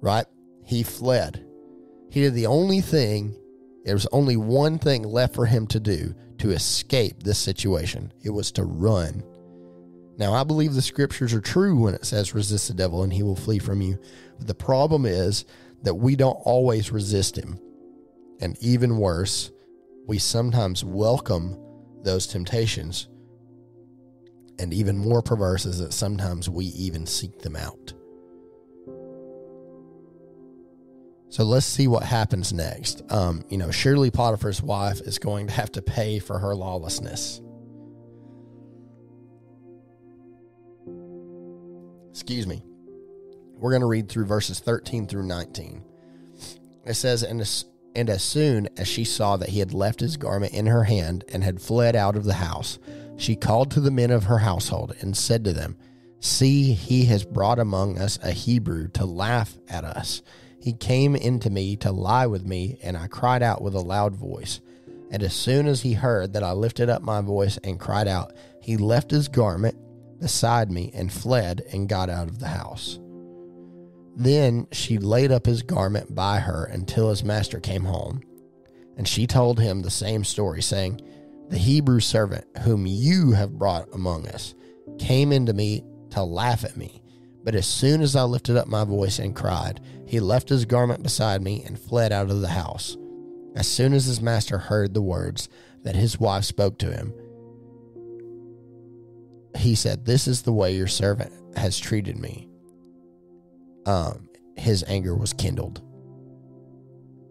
Right? 0.00 0.26
He 0.64 0.82
fled. 0.82 1.44
He 2.10 2.20
did 2.20 2.34
the 2.34 2.46
only 2.46 2.80
thing, 2.80 3.36
there 3.84 3.94
was 3.94 4.06
only 4.12 4.36
one 4.36 4.78
thing 4.78 5.02
left 5.02 5.34
for 5.34 5.46
him 5.46 5.66
to 5.68 5.80
do 5.80 6.14
to 6.38 6.50
escape 6.50 7.22
this 7.22 7.38
situation. 7.38 8.12
It 8.22 8.30
was 8.30 8.52
to 8.52 8.64
run. 8.64 9.22
Now, 10.16 10.34
I 10.34 10.44
believe 10.44 10.74
the 10.74 10.82
scriptures 10.82 11.32
are 11.32 11.40
true 11.40 11.76
when 11.76 11.94
it 11.94 12.04
says, 12.04 12.34
resist 12.34 12.68
the 12.68 12.74
devil 12.74 13.02
and 13.02 13.12
he 13.12 13.22
will 13.22 13.36
flee 13.36 13.58
from 13.58 13.80
you. 13.80 13.98
But 14.38 14.46
the 14.46 14.54
problem 14.54 15.06
is 15.06 15.44
that 15.82 15.94
we 15.94 16.16
don't 16.16 16.38
always 16.44 16.92
resist 16.92 17.36
him. 17.36 17.58
And 18.40 18.56
even 18.60 18.98
worse, 18.98 19.50
we 20.06 20.18
sometimes 20.18 20.84
welcome 20.84 21.58
those 22.02 22.26
temptations. 22.26 23.08
And 24.58 24.74
even 24.74 24.98
more 24.98 25.22
perverse 25.22 25.64
is 25.64 25.78
that 25.78 25.92
sometimes 25.92 26.50
we 26.50 26.66
even 26.66 27.06
seek 27.06 27.38
them 27.38 27.56
out. 27.56 27.94
So 31.30 31.44
let's 31.44 31.64
see 31.64 31.86
what 31.86 32.02
happens 32.02 32.52
next. 32.52 33.02
Um, 33.08 33.44
you 33.48 33.56
know, 33.56 33.70
surely 33.70 34.10
Potiphar's 34.10 34.60
wife 34.60 35.00
is 35.00 35.20
going 35.20 35.46
to 35.46 35.52
have 35.52 35.70
to 35.72 35.82
pay 35.82 36.18
for 36.18 36.40
her 36.40 36.56
lawlessness. 36.56 37.40
Excuse 42.10 42.48
me. 42.48 42.64
We're 43.56 43.70
going 43.70 43.82
to 43.82 43.86
read 43.86 44.08
through 44.08 44.24
verses 44.24 44.58
13 44.58 45.06
through 45.06 45.22
19. 45.22 45.84
It 46.84 46.94
says, 46.94 47.22
and 47.22 47.40
as, 47.40 47.64
and 47.94 48.10
as 48.10 48.24
soon 48.24 48.68
as 48.76 48.88
she 48.88 49.04
saw 49.04 49.36
that 49.36 49.50
he 49.50 49.60
had 49.60 49.72
left 49.72 50.00
his 50.00 50.16
garment 50.16 50.52
in 50.52 50.66
her 50.66 50.84
hand 50.84 51.24
and 51.32 51.44
had 51.44 51.62
fled 51.62 51.94
out 51.94 52.16
of 52.16 52.24
the 52.24 52.34
house, 52.34 52.80
she 53.16 53.36
called 53.36 53.70
to 53.70 53.80
the 53.80 53.92
men 53.92 54.10
of 54.10 54.24
her 54.24 54.38
household 54.38 54.96
and 55.00 55.16
said 55.16 55.44
to 55.44 55.52
them, 55.52 55.76
See, 56.18 56.72
he 56.72 57.04
has 57.04 57.24
brought 57.24 57.60
among 57.60 57.98
us 57.98 58.18
a 58.22 58.32
Hebrew 58.32 58.88
to 58.88 59.04
laugh 59.04 59.56
at 59.68 59.84
us. 59.84 60.22
He 60.60 60.74
came 60.74 61.16
into 61.16 61.50
me 61.50 61.76
to 61.76 61.90
lie 61.90 62.26
with 62.26 62.44
me, 62.44 62.78
and 62.82 62.96
I 62.96 63.06
cried 63.06 63.42
out 63.42 63.62
with 63.62 63.74
a 63.74 63.80
loud 63.80 64.14
voice. 64.14 64.60
And 65.10 65.22
as 65.22 65.34
soon 65.34 65.66
as 65.66 65.80
he 65.80 65.94
heard 65.94 66.34
that 66.34 66.44
I 66.44 66.52
lifted 66.52 66.88
up 66.88 67.02
my 67.02 67.20
voice 67.20 67.58
and 67.64 67.80
cried 67.80 68.06
out, 68.06 68.32
he 68.60 68.76
left 68.76 69.10
his 69.10 69.26
garment 69.28 69.76
beside 70.20 70.70
me 70.70 70.90
and 70.94 71.12
fled 71.12 71.62
and 71.72 71.88
got 71.88 72.10
out 72.10 72.28
of 72.28 72.38
the 72.38 72.48
house. 72.48 73.00
Then 74.16 74.66
she 74.70 74.98
laid 74.98 75.32
up 75.32 75.46
his 75.46 75.62
garment 75.62 76.14
by 76.14 76.40
her 76.40 76.64
until 76.66 77.08
his 77.08 77.24
master 77.24 77.58
came 77.58 77.84
home. 77.84 78.20
And 78.96 79.08
she 79.08 79.26
told 79.26 79.58
him 79.58 79.80
the 79.80 79.90
same 79.90 80.24
story, 80.24 80.60
saying, 80.60 81.00
The 81.48 81.56
Hebrew 81.56 82.00
servant 82.00 82.44
whom 82.58 82.86
you 82.86 83.32
have 83.32 83.58
brought 83.58 83.88
among 83.94 84.28
us 84.28 84.54
came 84.98 85.32
into 85.32 85.54
me 85.54 85.84
to 86.10 86.22
laugh 86.22 86.64
at 86.64 86.76
me. 86.76 87.02
But 87.42 87.54
as 87.54 87.66
soon 87.66 88.02
as 88.02 88.14
I 88.14 88.24
lifted 88.24 88.58
up 88.58 88.68
my 88.68 88.84
voice 88.84 89.18
and 89.18 89.34
cried, 89.34 89.80
he 90.10 90.18
left 90.18 90.48
his 90.48 90.64
garment 90.64 91.04
beside 91.04 91.40
me 91.40 91.62
and 91.64 91.78
fled 91.78 92.10
out 92.10 92.30
of 92.30 92.40
the 92.40 92.48
house. 92.48 92.96
As 93.54 93.68
soon 93.68 93.92
as 93.92 94.06
his 94.06 94.20
master 94.20 94.58
heard 94.58 94.92
the 94.92 95.00
words 95.00 95.48
that 95.84 95.94
his 95.94 96.18
wife 96.18 96.42
spoke 96.42 96.80
to 96.80 96.90
him, 96.90 97.14
he 99.56 99.76
said, 99.76 100.04
This 100.04 100.26
is 100.26 100.42
the 100.42 100.52
way 100.52 100.74
your 100.74 100.88
servant 100.88 101.32
has 101.56 101.78
treated 101.78 102.18
me. 102.18 102.48
Um, 103.86 104.28
his 104.56 104.82
anger 104.88 105.14
was 105.14 105.32
kindled. 105.32 105.80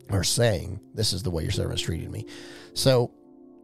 Or 0.10 0.24
saying, 0.24 0.80
This 0.94 1.12
is 1.12 1.22
the 1.22 1.32
way 1.32 1.44
your 1.44 1.52
servant 1.52 1.82
treated 1.82 2.10
me. 2.10 2.28
So, 2.74 3.12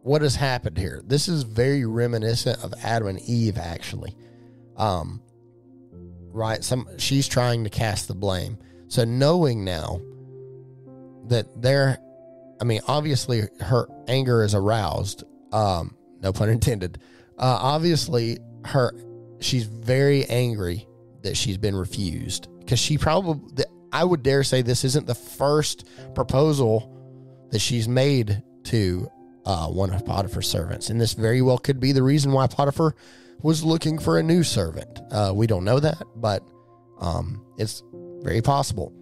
what 0.02 0.20
has 0.20 0.36
happened 0.36 0.76
here? 0.76 1.00
This 1.06 1.26
is 1.26 1.42
very 1.42 1.86
reminiscent 1.86 2.62
of 2.62 2.74
Adam 2.82 3.08
and 3.08 3.20
Eve, 3.20 3.56
actually. 3.56 4.14
Um, 4.76 5.22
right? 6.34 6.62
Some 6.62 6.86
she's 6.98 7.26
trying 7.26 7.64
to 7.64 7.70
cast 7.70 8.08
the 8.08 8.14
blame. 8.14 8.58
So 8.88 9.04
knowing 9.04 9.64
now 9.64 10.00
that 11.28 11.46
there, 11.60 11.98
I 12.60 12.64
mean, 12.64 12.80
obviously 12.86 13.42
her 13.60 13.88
anger 14.08 14.44
is 14.44 14.54
aroused. 14.54 15.24
Um, 15.52 15.96
no 16.20 16.32
pun 16.32 16.48
intended. 16.48 16.98
Uh, 17.38 17.58
obviously 17.60 18.38
her, 18.64 18.92
she's 19.40 19.64
very 19.64 20.24
angry 20.26 20.86
that 21.22 21.36
she's 21.36 21.58
been 21.58 21.76
refused 21.76 22.48
because 22.60 22.78
she 22.78 22.98
probably, 22.98 23.64
I 23.92 24.04
would 24.04 24.22
dare 24.22 24.44
say, 24.44 24.62
this 24.62 24.84
isn't 24.84 25.06
the 25.06 25.14
first 25.14 25.88
proposal 26.14 26.92
that 27.50 27.58
she's 27.60 27.88
made 27.88 28.42
to 28.64 29.10
uh, 29.44 29.68
one 29.68 29.90
of 29.92 30.04
Potiphar's 30.04 30.48
servants, 30.48 30.90
and 30.90 31.00
this 31.00 31.12
very 31.12 31.40
well 31.40 31.58
could 31.58 31.78
be 31.78 31.92
the 31.92 32.02
reason 32.02 32.32
why 32.32 32.48
Potiphar 32.48 32.94
was 33.42 33.62
looking 33.62 33.98
for 33.98 34.18
a 34.18 34.22
new 34.22 34.42
servant. 34.42 35.00
Uh, 35.10 35.32
we 35.34 35.46
don't 35.46 35.64
know 35.64 35.78
that, 35.78 36.02
but 36.16 36.42
um, 37.00 37.44
it's 37.56 37.82
very 38.26 38.42
possible. 38.42 38.92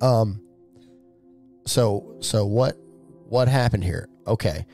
Um, 0.00 0.40
so 1.66 2.16
so 2.20 2.46
what 2.46 2.76
what 3.28 3.48
happened 3.48 3.84
here? 3.84 4.08
Okay, 4.26 4.64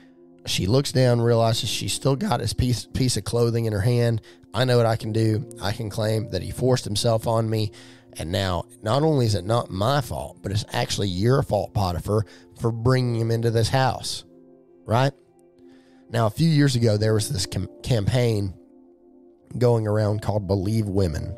she 0.47 0.67
looks 0.67 0.93
down, 0.93 1.21
realizes 1.21 1.69
she's 1.69 1.93
still 1.93 2.15
got 2.15 2.41
his 2.41 2.53
piece 2.53 2.87
piece 2.87 3.17
of 3.17 3.25
clothing 3.25 3.65
in 3.65 3.73
her 3.73 3.81
hand. 3.81 4.23
I 4.55 4.65
know 4.65 4.77
what 4.77 4.87
I 4.87 4.95
can 4.95 5.13
do. 5.13 5.51
I 5.61 5.73
can 5.73 5.91
claim 5.91 6.31
that 6.31 6.43
he 6.43 6.53
forced 6.53 6.85
himself 6.85 7.27
on 7.27 7.51
me. 7.51 7.73
And 8.17 8.31
now, 8.31 8.67
not 8.81 9.03
only 9.03 9.27
is 9.27 9.35
it 9.35 9.45
not 9.45 9.71
my 9.71 10.01
fault, 10.01 10.39
but 10.41 10.53
it's 10.53 10.65
actually 10.73 11.09
your 11.09 11.43
fault, 11.43 11.75
Potiphar, 11.75 12.25
for 12.61 12.71
bringing 12.71 13.21
him 13.21 13.33
into 13.33 13.51
this 13.51 13.69
house, 13.69 14.25
right? 14.87 15.13
Now, 16.11 16.27
a 16.27 16.31
few 16.31 16.49
years 16.49 16.77
ago, 16.77 16.97
there 16.97 17.15
was 17.15 17.29
this 17.29 17.47
com- 17.47 17.69
campaign 17.83 18.55
going 19.59 19.89
around 19.89 20.23
called 20.23 20.47
Believe 20.47 20.87
Women. 20.87 21.37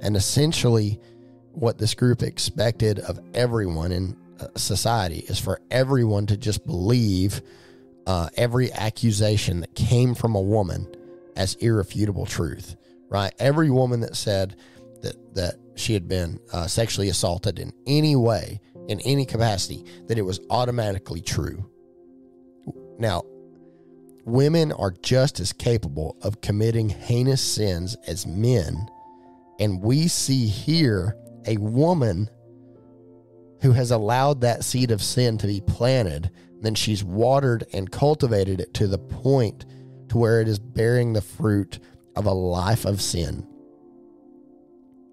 And 0.00 0.16
essentially, 0.16 1.00
what 1.52 1.78
this 1.78 1.94
group 1.94 2.22
expected 2.22 2.98
of 3.00 3.18
everyone 3.34 3.92
in 3.92 4.16
uh, 4.40 4.46
society 4.56 5.24
is 5.28 5.38
for 5.38 5.60
everyone 5.70 6.26
to 6.26 6.36
just 6.36 6.64
believe 6.66 7.42
uh, 8.06 8.28
every 8.36 8.72
accusation 8.72 9.60
that 9.60 9.74
came 9.74 10.14
from 10.14 10.34
a 10.34 10.40
woman 10.40 10.86
as 11.36 11.54
irrefutable 11.56 12.26
truth, 12.26 12.76
right? 13.08 13.32
Every 13.38 13.70
woman 13.70 14.00
that 14.00 14.16
said, 14.16 14.56
that 15.02 15.34
that 15.34 15.54
she 15.76 15.94
had 15.94 16.08
been 16.08 16.40
uh, 16.52 16.66
sexually 16.66 17.08
assaulted 17.08 17.58
in 17.58 17.72
any 17.86 18.16
way, 18.16 18.60
in 18.88 19.00
any 19.00 19.24
capacity, 19.24 19.84
that 20.06 20.18
it 20.18 20.22
was 20.22 20.40
automatically 20.50 21.20
true. 21.20 21.70
Now, 22.98 23.22
women 24.24 24.72
are 24.72 24.90
just 24.90 25.38
as 25.40 25.52
capable 25.52 26.16
of 26.22 26.40
committing 26.40 26.88
heinous 26.88 27.42
sins 27.42 27.96
as 28.06 28.26
men, 28.26 28.88
and 29.58 29.82
we 29.82 30.08
see 30.08 30.46
here 30.46 31.16
a 31.46 31.56
woman 31.56 32.28
who 33.60 33.72
has 33.72 33.90
allowed 33.90 34.40
that 34.40 34.64
seed 34.64 34.90
of 34.90 35.02
sin 35.02 35.38
to 35.38 35.46
be 35.46 35.60
planted, 35.60 36.30
then 36.60 36.74
she's 36.74 37.02
watered 37.02 37.64
and 37.72 37.90
cultivated 37.90 38.60
it 38.60 38.72
to 38.74 38.86
the 38.86 38.98
point 38.98 39.64
to 40.08 40.18
where 40.18 40.40
it 40.40 40.48
is 40.48 40.58
bearing 40.58 41.12
the 41.12 41.20
fruit 41.20 41.78
of 42.14 42.26
a 42.26 42.32
life 42.32 42.84
of 42.84 43.00
sin. 43.00 43.46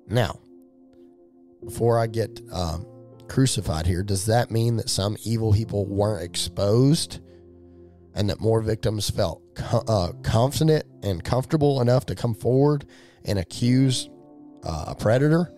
Now, 0.08 0.40
before 1.64 2.00
I 2.00 2.08
get 2.08 2.42
um, 2.52 2.86
crucified 3.28 3.88
here, 3.88 4.04
does 4.04 4.28
that 4.28 4.52
mean 4.52 4.78
that 4.78 4.90
some 4.90 5.18
evil 5.24 5.52
people 5.52 5.86
weren't 5.88 6.24
exposed 6.24 7.20
and 8.14 8.30
that 8.30 8.40
more 8.40 8.62
victims 8.62 9.10
felt 9.10 9.42
uh, 9.72 10.12
confident 10.24 10.86
and 11.04 11.24
comfortable 11.24 11.82
enough 11.82 12.06
to 12.06 12.16
come 12.16 12.36
forward 12.36 12.86
and 13.26 13.40
accuse 13.40 14.10
uh, 14.66 14.86
a 14.88 14.96
predator? 14.96 15.52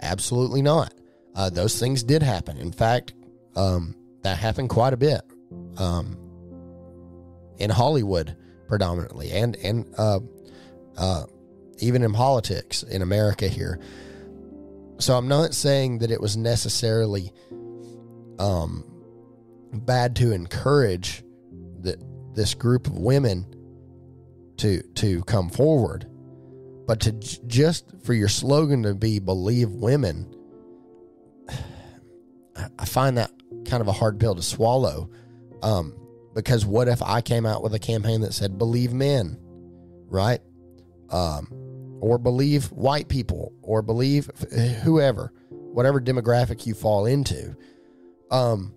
Absolutely 0.00 0.62
not. 0.62 0.94
Uh, 1.34 1.50
those 1.50 1.78
things 1.78 2.02
did 2.02 2.22
happen. 2.22 2.56
In 2.56 2.72
fact, 2.72 3.14
um, 3.56 3.94
that 4.22 4.38
happened 4.38 4.70
quite 4.70 4.92
a 4.92 4.96
bit 4.96 5.20
um, 5.76 6.16
in 7.58 7.70
Hollywood, 7.70 8.36
predominantly, 8.68 9.32
and 9.32 9.56
and 9.56 9.92
uh, 9.98 10.20
uh, 10.96 11.24
even 11.78 12.02
in 12.02 12.12
politics 12.12 12.82
in 12.82 13.02
America 13.02 13.48
here. 13.48 13.80
So 14.98 15.16
I'm 15.16 15.28
not 15.28 15.54
saying 15.54 15.98
that 15.98 16.10
it 16.10 16.20
was 16.20 16.36
necessarily 16.36 17.32
um, 18.38 18.84
bad 19.72 20.16
to 20.16 20.32
encourage 20.32 21.22
that 21.80 21.98
this 22.34 22.54
group 22.54 22.86
of 22.86 22.96
women 22.96 23.46
to 24.58 24.82
to 24.94 25.22
come 25.24 25.50
forward, 25.50 26.06
but 26.86 27.00
to 27.00 27.12
j- 27.12 27.38
just 27.46 27.86
for 28.04 28.14
your 28.14 28.28
slogan 28.28 28.82
to 28.82 28.94
be 28.94 29.18
"Believe 29.18 29.70
Women," 29.70 30.34
I 32.78 32.84
find 32.84 33.18
that 33.18 33.30
kind 33.66 33.80
of 33.80 33.88
a 33.88 33.92
hard 33.92 34.20
pill 34.20 34.34
to 34.34 34.42
swallow. 34.42 35.10
Um, 35.62 35.96
because 36.34 36.66
what 36.66 36.88
if 36.88 37.00
I 37.02 37.20
came 37.20 37.46
out 37.46 37.62
with 37.62 37.74
a 37.74 37.78
campaign 37.78 38.20
that 38.22 38.34
said 38.34 38.58
"Believe 38.58 38.92
Men," 38.92 39.38
right? 40.08 40.40
Um, 41.10 41.48
or 42.00 42.18
believe 42.18 42.70
white 42.72 43.08
people, 43.08 43.52
or 43.62 43.80
believe 43.82 44.30
whoever, 44.82 45.32
whatever 45.50 46.00
demographic 46.00 46.66
you 46.66 46.74
fall 46.74 47.06
into. 47.06 47.56
Um, 48.30 48.74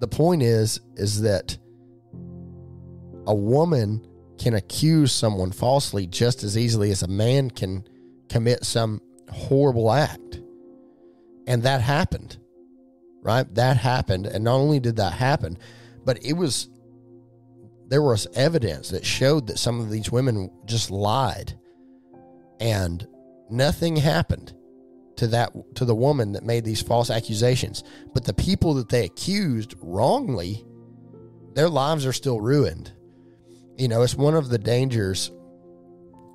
the 0.00 0.08
point 0.08 0.42
is, 0.42 0.80
is 0.96 1.22
that 1.22 1.56
a 3.26 3.34
woman 3.34 4.06
can 4.38 4.54
accuse 4.54 5.12
someone 5.12 5.50
falsely 5.50 6.06
just 6.06 6.42
as 6.42 6.56
easily 6.56 6.90
as 6.90 7.02
a 7.02 7.08
man 7.08 7.50
can 7.50 7.86
commit 8.28 8.64
some 8.64 9.00
horrible 9.30 9.90
act. 9.90 10.40
And 11.46 11.62
that 11.62 11.80
happened, 11.80 12.38
right? 13.22 13.52
That 13.54 13.76
happened. 13.76 14.26
And 14.26 14.44
not 14.44 14.56
only 14.56 14.80
did 14.80 14.96
that 14.96 15.12
happen, 15.12 15.58
but 16.04 16.24
it 16.24 16.34
was, 16.34 16.68
there 17.88 18.02
was 18.02 18.26
evidence 18.34 18.90
that 18.90 19.04
showed 19.04 19.46
that 19.46 19.58
some 19.58 19.80
of 19.80 19.90
these 19.90 20.10
women 20.10 20.50
just 20.66 20.90
lied 20.90 21.58
and 22.60 23.06
nothing 23.50 23.96
happened 23.96 24.52
to 25.16 25.26
that 25.28 25.52
to 25.76 25.84
the 25.84 25.94
woman 25.94 26.32
that 26.32 26.44
made 26.44 26.64
these 26.64 26.82
false 26.82 27.10
accusations 27.10 27.82
but 28.12 28.24
the 28.24 28.34
people 28.34 28.74
that 28.74 28.88
they 28.88 29.04
accused 29.04 29.74
wrongly 29.80 30.64
their 31.54 31.68
lives 31.68 32.04
are 32.04 32.12
still 32.12 32.40
ruined 32.40 32.92
you 33.76 33.88
know 33.88 34.02
it's 34.02 34.14
one 34.14 34.34
of 34.34 34.48
the 34.48 34.58
dangers 34.58 35.30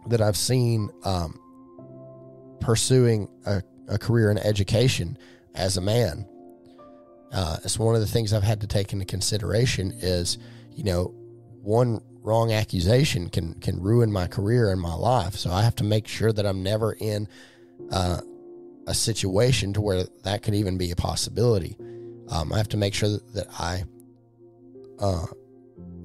that 0.07 0.21
i've 0.21 0.37
seen 0.37 0.89
um, 1.03 1.39
pursuing 2.61 3.27
a, 3.45 3.61
a 3.89 3.97
career 3.97 4.31
in 4.31 4.37
education 4.37 5.17
as 5.55 5.75
a 5.75 5.81
man. 5.81 6.25
Uh, 7.33 7.57
it's 7.63 7.77
one 7.77 7.95
of 7.95 8.01
the 8.01 8.07
things 8.07 8.33
I've 8.33 8.43
had 8.43 8.61
to 8.61 8.67
take 8.67 8.93
into 8.93 9.05
consideration 9.05 9.93
is, 9.97 10.37
you 10.71 10.83
know, 10.83 11.13
one 11.61 12.01
wrong 12.23 12.51
accusation 12.51 13.29
can 13.29 13.55
can 13.55 13.81
ruin 13.81 14.11
my 14.11 14.27
career 14.27 14.71
and 14.71 14.79
my 14.79 14.93
life. 14.93 15.35
So 15.35 15.51
I 15.51 15.63
have 15.63 15.75
to 15.75 15.83
make 15.83 16.07
sure 16.07 16.31
that 16.31 16.45
I'm 16.45 16.61
never 16.61 16.93
in 16.93 17.27
uh, 17.91 18.21
a 18.87 18.93
situation 18.93 19.73
to 19.73 19.81
where 19.81 20.05
that 20.23 20.43
could 20.43 20.55
even 20.55 20.77
be 20.77 20.91
a 20.91 20.95
possibility. 20.95 21.77
Um, 22.29 22.53
I 22.53 22.57
have 22.57 22.69
to 22.69 22.77
make 22.77 22.93
sure 22.93 23.09
that, 23.09 23.33
that 23.33 23.47
I 23.59 23.83
uh, 24.99 25.25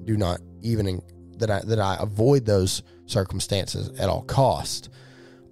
do 0.05 0.17
not 0.17 0.39
even 0.61 1.01
that 1.39 1.51
I 1.51 1.61
that 1.65 1.79
I 1.79 1.97
avoid 1.99 2.45
those 2.45 2.83
circumstances 3.05 3.97
at 3.99 4.09
all 4.09 4.23
cost. 4.23 4.89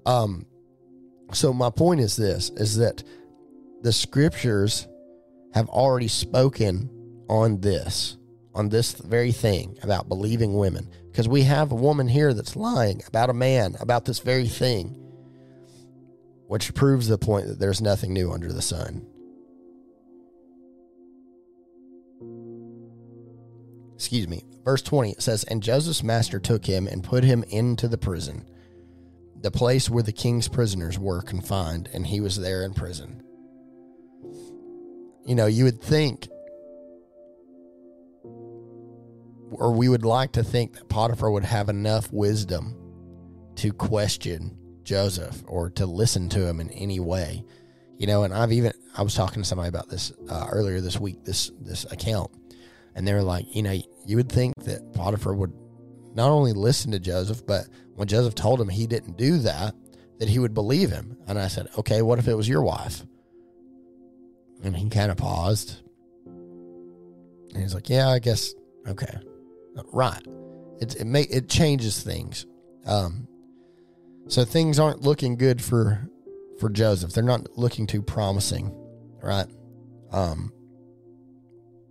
Um, 0.05 0.45
so 1.33 1.53
my 1.53 1.69
point 1.69 2.01
is 2.01 2.15
this 2.15 2.49
is 2.51 2.77
that 2.77 3.03
the 3.81 3.93
scriptures 3.93 4.87
have 5.53 5.69
already 5.69 6.07
spoken 6.07 6.89
on 7.29 7.61
this 7.61 8.17
on 8.53 8.69
this 8.69 8.93
very 8.93 9.31
thing 9.31 9.77
about 9.83 10.07
believing 10.07 10.55
women. 10.55 10.89
Because 11.11 11.27
we 11.27 11.43
have 11.43 11.71
a 11.71 11.75
woman 11.75 12.07
here 12.07 12.33
that's 12.33 12.55
lying 12.55 13.01
about 13.07 13.29
a 13.29 13.33
man 13.33 13.75
about 13.79 14.05
this 14.05 14.19
very 14.19 14.47
thing 14.47 15.01
which 16.47 16.73
proves 16.73 17.07
the 17.07 17.17
point 17.17 17.47
that 17.47 17.59
there's 17.59 17.81
nothing 17.81 18.13
new 18.13 18.31
under 18.31 18.53
the 18.53 18.61
sun. 18.61 19.05
Excuse 23.95 24.27
me 24.27 24.43
verse 24.65 24.81
20 24.81 25.11
it 25.11 25.21
says 25.21 25.45
and 25.45 25.63
joseph's 25.63 26.03
master 26.03 26.39
took 26.39 26.65
him 26.65 26.87
and 26.87 27.03
put 27.03 27.23
him 27.23 27.43
into 27.49 27.87
the 27.87 27.97
prison 27.97 28.45
the 29.45 29.51
place 29.51 29.91
where 29.91 30.01
the 30.01 30.11
king's 30.11 30.47
prisoners 30.47 30.97
were 30.97 31.21
confined, 31.21 31.87
and 31.93 32.07
he 32.07 32.19
was 32.19 32.35
there 32.35 32.63
in 32.63 32.73
prison. 32.73 33.21
You 35.23 35.35
know, 35.35 35.45
you 35.45 35.65
would 35.65 35.79
think, 35.79 36.27
or 39.51 39.71
we 39.71 39.87
would 39.87 40.03
like 40.03 40.31
to 40.31 40.43
think 40.43 40.73
that 40.73 40.89
Potiphar 40.89 41.29
would 41.29 41.43
have 41.43 41.69
enough 41.69 42.11
wisdom 42.11 42.75
to 43.57 43.71
question 43.71 44.57
Joseph 44.81 45.43
or 45.45 45.69
to 45.69 45.85
listen 45.85 46.27
to 46.29 46.47
him 46.47 46.59
in 46.59 46.71
any 46.71 46.99
way. 46.99 47.43
You 47.99 48.07
know, 48.07 48.23
and 48.23 48.33
I've 48.33 48.51
even 48.51 48.73
I 48.97 49.03
was 49.03 49.13
talking 49.13 49.43
to 49.43 49.47
somebody 49.47 49.69
about 49.69 49.89
this 49.89 50.11
uh, 50.27 50.47
earlier 50.49 50.81
this 50.81 50.99
week. 50.99 51.23
This 51.23 51.51
this 51.61 51.85
account, 51.91 52.31
and 52.95 53.07
they 53.07 53.13
were 53.13 53.21
like, 53.21 53.53
you 53.53 53.61
know, 53.61 53.77
you 54.05 54.15
would 54.15 54.31
think 54.31 54.55
that 54.63 54.93
Potiphar 54.93 55.35
would 55.35 55.53
not 56.15 56.29
only 56.29 56.53
listen 56.53 56.91
to 56.91 56.99
Joseph, 56.99 57.45
but 57.45 57.67
when 57.95 58.07
Joseph 58.07 58.35
told 58.35 58.59
him 58.59 58.69
he 58.69 58.87
didn't 58.87 59.17
do 59.17 59.39
that, 59.39 59.75
that 60.19 60.29
he 60.29 60.39
would 60.39 60.53
believe 60.53 60.89
him. 60.89 61.17
And 61.27 61.37
I 61.37 61.47
said, 61.47 61.67
okay, 61.77 62.01
what 62.01 62.19
if 62.19 62.27
it 62.27 62.35
was 62.35 62.47
your 62.47 62.61
wife? 62.61 63.05
And 64.63 64.75
he 64.75 64.89
kind 64.89 65.11
of 65.11 65.17
paused. 65.17 65.81
And 66.25 67.57
he's 67.57 67.73
like, 67.73 67.89
yeah, 67.89 68.09
I 68.09 68.19
guess, 68.19 68.53
okay. 68.87 69.17
Right. 69.91 70.21
It, 70.79 70.95
it, 70.95 71.05
may, 71.05 71.23
it 71.23 71.49
changes 71.49 72.01
things. 72.01 72.45
Um, 72.85 73.27
so 74.27 74.45
things 74.45 74.79
aren't 74.79 75.01
looking 75.01 75.35
good 75.35 75.61
for, 75.61 76.09
for 76.59 76.69
Joseph. 76.69 77.11
They're 77.11 77.23
not 77.23 77.57
looking 77.57 77.87
too 77.87 78.01
promising, 78.01 78.73
right? 79.21 79.47
Um, 80.11 80.53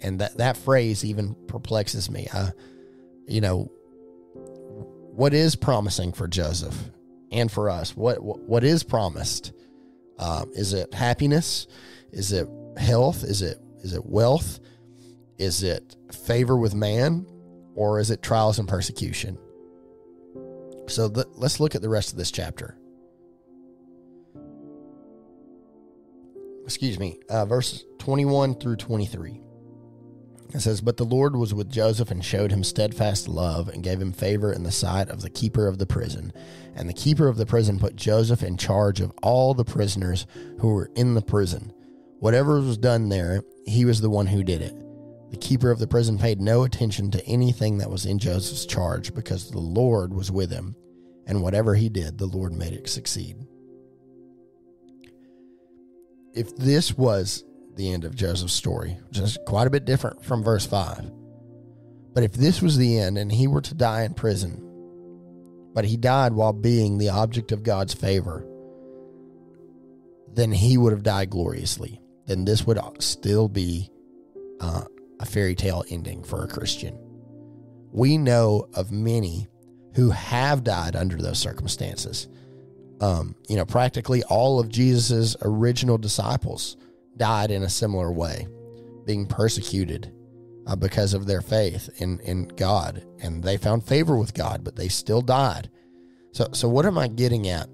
and 0.05 0.21
that, 0.21 0.37
that 0.37 0.57
phrase 0.57 1.05
even 1.05 1.35
perplexes 1.49 2.11
me. 2.11 2.29
You 3.27 3.41
know, 3.41 3.73
what 5.15 5.33
is 5.33 5.57
promising 5.57 6.13
for 6.13 6.29
Joseph 6.29 6.77
and 7.33 7.51
for 7.51 7.71
us? 7.71 7.97
What 7.97 8.23
what 8.23 8.65
is 8.65 8.83
promised? 8.83 9.53
Uh, 10.19 10.45
is 10.53 10.75
it 10.75 10.93
happiness? 10.93 11.67
Is 12.13 12.33
it 12.33 12.47
health? 12.77 13.25
Is 13.25 13.41
it 13.41 13.59
is 13.83 13.95
it 13.95 14.05
wealth? 14.05 14.61
Is 15.39 15.63
it 15.63 15.97
favor 16.13 16.57
with 16.57 16.75
man, 16.75 17.27
or 17.75 17.99
is 17.99 18.11
it 18.11 18.23
trials 18.23 18.59
and 18.59 18.69
persecution? 18.69 19.39
So 20.87 21.07
let's 21.35 21.61
look 21.61 21.75
at 21.75 21.81
the 21.81 21.89
rest 21.89 22.13
of 22.13 22.19
this 22.19 22.31
chapter. 22.31 22.77
Excuse 26.65 26.99
me, 26.99 27.21
uh, 27.31 27.47
verses 27.47 27.85
twenty 27.99 28.27
one 28.27 28.55
through 28.55 28.77
twenty 28.77 29.07
three. 29.07 29.41
It 30.53 30.61
says, 30.61 30.81
But 30.81 30.97
the 30.97 31.05
Lord 31.05 31.37
was 31.37 31.55
with 31.55 31.71
Joseph 31.71 32.11
and 32.11 32.25
showed 32.25 32.53
him 32.53 32.63
steadfast 32.63 33.29
love 33.29 33.69
and 33.69 33.83
gave 33.83 34.01
him 34.01 34.13
favor 34.13 34.53
in 34.53 34.63
the 34.63 34.71
sight 34.71 35.09
of 35.09 35.23
the 35.23 35.31
keeper 35.31 35.67
of 35.67 35.79
the 35.79 35.87
prison. 35.87 36.33
And 36.75 36.89
the 36.89 36.95
keeper 36.95 37.29
of 37.29 37.37
the 37.37 37.47
prison 37.47 37.79
put 37.79 37.97
Joseph 37.97 38.43
in 38.43 38.57
charge 38.57 39.01
of 39.01 39.13
all 39.23 39.55
the 39.55 39.65
prisoners 39.65 40.27
who 40.61 40.69
were 40.75 40.91
in 40.95 41.15
the 41.15 41.23
prison. 41.23 41.73
Whatever 42.21 42.61
was 42.61 42.79
done 42.79 43.09
there, 43.09 43.43
he 43.67 43.85
was 43.85 44.01
the 44.01 44.11
one 44.11 44.27
who 44.27 44.45
did 44.45 44.63
it. 44.63 44.75
The 45.31 45.37
keeper 45.37 45.71
of 45.71 45.81
the 45.81 45.89
prison 45.89 46.19
paid 46.19 46.41
no 46.41 46.63
attention 46.63 47.11
to 47.11 47.27
anything 47.27 47.79
that 47.79 47.91
was 47.91 48.07
in 48.07 48.19
Joseph's 48.21 48.67
charge 48.67 49.15
because 49.15 49.51
the 49.51 49.59
Lord 49.59 50.15
was 50.15 50.31
with 50.31 50.51
him. 50.51 50.77
and 51.27 51.43
whatever 51.43 51.75
he 51.75 51.89
did, 51.89 52.19
the 52.19 52.27
Lord 52.27 52.53
made 52.53 52.75
it 52.75 52.89
succeed. 52.89 53.37
If 56.35 56.55
this 56.57 56.97
was 56.99 57.45
the 57.77 57.93
end 57.93 58.05
of 58.05 58.15
Joseph's 58.15 58.53
story, 58.53 58.99
which 59.09 59.19
is 59.19 59.39
quite 59.47 59.67
a 59.67 59.71
bit 59.71 59.85
different 59.85 60.25
from 60.25 60.43
verse 60.43 60.67
5, 60.67 61.11
but 62.15 62.23
if 62.23 62.33
this 62.33 62.63
was 62.63 62.77
the 62.77 62.99
end 62.99 63.19
and 63.19 63.31
he 63.31 63.49
were 63.49 63.61
to 63.61 63.75
die 63.75 64.03
in 64.03 64.15
prison, 64.15 64.61
but 65.75 65.85
he 65.85 65.97
died 65.97 66.33
while 66.33 66.53
being 66.53 66.97
the 66.97 67.09
object 67.09 67.51
of 67.51 67.65
God's 67.65 67.93
favor, 67.93 68.47
then 70.33 70.53
he 70.53 70.79
would 70.79 70.93
have 70.93 71.03
died 71.03 71.31
gloriously. 71.31 72.01
Then 72.27 72.45
this 72.45 72.67
would 72.67 72.79
still 73.01 73.49
be 73.49 73.91
uh, 74.61 74.85
a 75.21 75.27
fairy 75.27 75.57
tale 75.57 75.85
ending 75.91 76.23
for 76.23 76.45
a 76.45 76.49
Christian. 76.49 76.97
We 77.93 78.17
know 78.17 78.69
of 78.75 78.93
many 78.93 79.49
who 79.95 80.11
have 80.11 80.65
died 80.65 80.97
under 80.97 81.17
those 81.17 81.39
circumstances. 81.39 82.29
Um, 83.01 83.35
you 83.49 83.57
know, 83.57 83.65
practically 83.65 84.23
all 84.25 84.61
of 84.61 84.69
Jesus's 84.69 85.37
original 85.43 85.99
disciples 85.99 86.77
died 87.17 87.51
in 87.51 87.63
a 87.63 87.69
similar 87.69 88.13
way, 88.13 88.47
being 89.05 89.27
persecuted 89.27 90.13
uh, 90.67 90.77
because 90.77 91.15
of 91.15 91.27
their 91.27 91.41
faith 91.41 91.89
in 91.97 92.21
in 92.21 92.49
God, 92.49 93.05
and 93.21 93.43
they 93.43 93.57
found 93.57 93.85
favor 93.85 94.17
with 94.17 94.35
God, 94.35 94.65
but 94.65 94.77
they 94.77 94.89
still 94.89 95.21
died. 95.21 95.71
So, 96.33 96.49
so 96.53 96.69
what 96.69 96.87
am 96.87 96.99
I 96.99 97.09
getting 97.09 97.49
at 97.49 97.69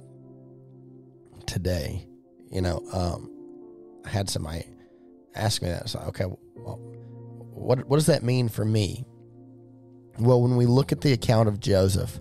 today? 1.46 2.06
You 2.50 2.60
know, 2.60 2.84
um, 2.92 3.30
I 4.04 4.10
had 4.10 4.28
somebody 4.28 4.66
ask 5.34 5.62
me 5.62 5.68
that. 5.68 5.88
So, 5.88 6.00
okay, 6.08 6.26
well, 6.56 6.78
what 7.52 7.86
what 7.88 7.96
does 7.96 8.06
that 8.06 8.22
mean 8.22 8.48
for 8.48 8.64
me? 8.64 9.04
Well, 10.18 10.42
when 10.42 10.56
we 10.56 10.66
look 10.66 10.92
at 10.92 11.00
the 11.00 11.12
account 11.12 11.48
of 11.48 11.60
Joseph, 11.60 12.20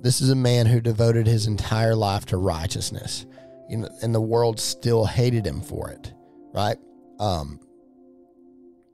this 0.00 0.20
is 0.20 0.30
a 0.30 0.36
man 0.36 0.66
who 0.66 0.80
devoted 0.80 1.26
his 1.26 1.46
entire 1.46 1.94
life 1.94 2.26
to 2.26 2.36
righteousness, 2.36 3.26
you 3.68 3.78
know, 3.78 3.88
and 4.02 4.14
the 4.14 4.20
world 4.20 4.58
still 4.58 5.04
hated 5.04 5.46
him 5.46 5.60
for 5.60 5.90
it, 5.90 6.12
right? 6.54 6.76
Um, 7.20 7.60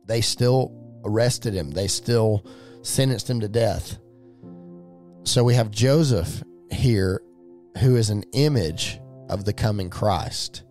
they 0.06 0.20
still 0.20 0.72
arrested 1.04 1.54
him. 1.54 1.70
They 1.70 1.86
still 1.86 2.46
sentenced 2.82 3.30
him 3.30 3.40
to 3.40 3.48
death. 3.48 3.98
So 5.24 5.44
we 5.44 5.54
have 5.54 5.70
Joseph 5.70 6.42
here, 6.70 7.22
who 7.78 7.96
is 7.96 8.10
an 8.10 8.24
image 8.32 9.00
of 9.28 9.44
the 9.44 9.52
coming 9.52 9.88
Christ, 9.88 10.64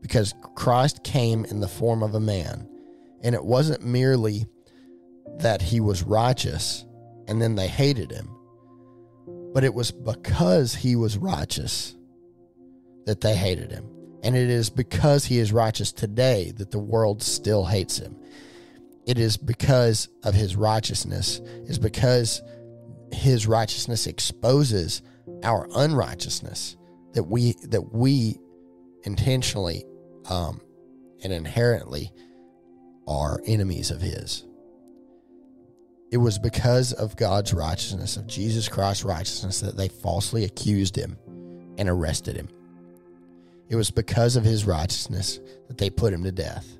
because 0.00 0.34
Christ 0.54 1.02
came 1.02 1.44
in 1.44 1.60
the 1.60 1.68
form 1.68 2.02
of 2.02 2.14
a 2.14 2.20
man. 2.20 2.68
And 3.22 3.34
it 3.34 3.44
wasn't 3.44 3.84
merely 3.84 4.46
that 5.38 5.60
he 5.60 5.80
was 5.80 6.02
righteous 6.02 6.84
and 7.26 7.42
then 7.42 7.56
they 7.56 7.66
hated 7.66 8.12
him, 8.12 8.30
but 9.52 9.64
it 9.64 9.74
was 9.74 9.90
because 9.90 10.74
he 10.74 10.94
was 10.94 11.16
righteous 11.16 11.95
that 13.06 13.20
they 13.20 13.34
hated 13.34 13.70
him. 13.70 13.88
And 14.22 14.36
it 14.36 14.50
is 14.50 14.70
because 14.70 15.24
he 15.24 15.38
is 15.38 15.52
righteous 15.52 15.92
today 15.92 16.52
that 16.56 16.70
the 16.70 16.78
world 16.78 17.22
still 17.22 17.64
hates 17.64 17.98
him. 17.98 18.16
It 19.06 19.18
is 19.18 19.36
because 19.36 20.08
of 20.24 20.34
his 20.34 20.56
righteousness, 20.56 21.40
is 21.64 21.78
because 21.78 22.42
his 23.12 23.46
righteousness 23.46 24.06
exposes 24.06 25.02
our 25.44 25.68
unrighteousness 25.74 26.76
that 27.12 27.22
we 27.22 27.54
that 27.62 27.92
we 27.94 28.36
intentionally 29.04 29.84
um, 30.28 30.60
and 31.22 31.32
inherently 31.32 32.12
are 33.06 33.40
enemies 33.46 33.92
of 33.92 34.00
his. 34.00 34.44
It 36.10 36.18
was 36.18 36.38
because 36.38 36.92
of 36.92 37.16
God's 37.16 37.54
righteousness, 37.54 38.16
of 38.16 38.26
Jesus 38.26 38.68
Christ's 38.68 39.04
righteousness, 39.04 39.60
that 39.60 39.76
they 39.76 39.88
falsely 39.88 40.44
accused 40.44 40.96
him 40.96 41.16
and 41.78 41.88
arrested 41.88 42.36
him. 42.36 42.48
It 43.68 43.76
was 43.76 43.90
because 43.90 44.36
of 44.36 44.44
his 44.44 44.64
righteousness 44.64 45.40
that 45.68 45.78
they 45.78 45.90
put 45.90 46.12
him 46.12 46.22
to 46.24 46.32
death. 46.32 46.78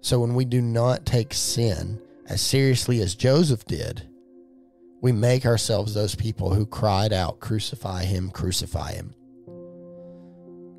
So 0.00 0.20
when 0.20 0.34
we 0.34 0.44
do 0.44 0.60
not 0.60 1.06
take 1.06 1.32
sin 1.32 2.00
as 2.28 2.40
seriously 2.40 3.00
as 3.00 3.14
Joseph 3.14 3.64
did, 3.64 4.08
we 5.00 5.12
make 5.12 5.46
ourselves 5.46 5.94
those 5.94 6.14
people 6.14 6.54
who 6.54 6.66
cried 6.66 7.12
out, 7.12 7.40
Crucify 7.40 8.04
him, 8.04 8.30
crucify 8.30 8.92
him. 8.92 9.14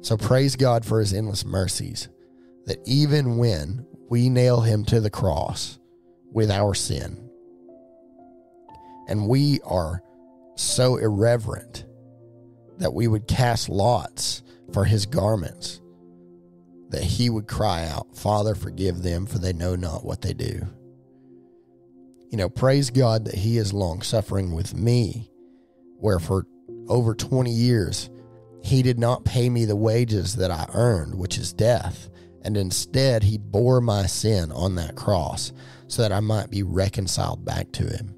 So 0.01 0.17
praise 0.17 0.55
God 0.55 0.85
for 0.85 0.99
his 0.99 1.13
endless 1.13 1.45
mercies, 1.45 2.09
that 2.65 2.79
even 2.85 3.37
when 3.37 3.85
we 4.09 4.29
nail 4.29 4.61
him 4.61 4.85
to 4.85 4.99
the 4.99 5.09
cross 5.09 5.79
with 6.31 6.51
our 6.51 6.73
sin, 6.73 7.29
and 9.07 9.27
we 9.27 9.59
are 9.63 10.01
so 10.55 10.97
irreverent 10.97 11.85
that 12.77 12.93
we 12.93 13.07
would 13.07 13.27
cast 13.27 13.69
lots 13.69 14.43
for 14.73 14.85
his 14.85 15.05
garments, 15.05 15.81
that 16.89 17.03
he 17.03 17.29
would 17.29 17.47
cry 17.47 17.85
out, 17.85 18.15
Father, 18.15 18.55
forgive 18.55 19.03
them, 19.03 19.25
for 19.25 19.39
they 19.39 19.53
know 19.53 19.75
not 19.75 20.05
what 20.05 20.21
they 20.21 20.33
do. 20.33 20.67
You 22.29 22.37
know, 22.37 22.49
praise 22.49 22.89
God 22.89 23.25
that 23.25 23.35
he 23.35 23.57
is 23.57 23.73
long 23.73 24.01
suffering 24.01 24.53
with 24.53 24.75
me, 24.75 25.31
where 25.99 26.19
for 26.19 26.45
over 26.87 27.13
20 27.15 27.51
years, 27.51 28.09
he 28.63 28.81
did 28.81 28.99
not 28.99 29.23
pay 29.23 29.49
me 29.49 29.65
the 29.65 29.75
wages 29.75 30.35
that 30.35 30.51
I 30.51 30.65
earned, 30.73 31.15
which 31.15 31.37
is 31.37 31.53
death. 31.53 32.09
And 32.41 32.57
instead, 32.57 33.23
he 33.23 33.37
bore 33.37 33.81
my 33.81 34.05
sin 34.05 34.51
on 34.51 34.75
that 34.75 34.95
cross 34.95 35.53
so 35.87 36.01
that 36.01 36.11
I 36.11 36.19
might 36.19 36.49
be 36.49 36.63
reconciled 36.63 37.45
back 37.45 37.71
to 37.73 37.83
him. 37.83 38.16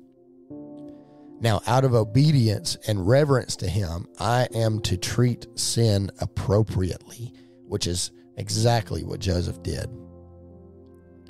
Now, 1.41 1.61
out 1.67 1.85
of 1.85 1.93
obedience 1.93 2.75
and 2.87 3.07
reverence 3.07 3.55
to 3.57 3.69
him, 3.69 4.07
I 4.19 4.47
am 4.53 4.81
to 4.81 4.97
treat 4.97 5.47
sin 5.55 6.11
appropriately, 6.19 7.33
which 7.65 7.87
is 7.87 8.11
exactly 8.35 9.03
what 9.03 9.19
Joseph 9.19 9.63
did. 9.63 9.89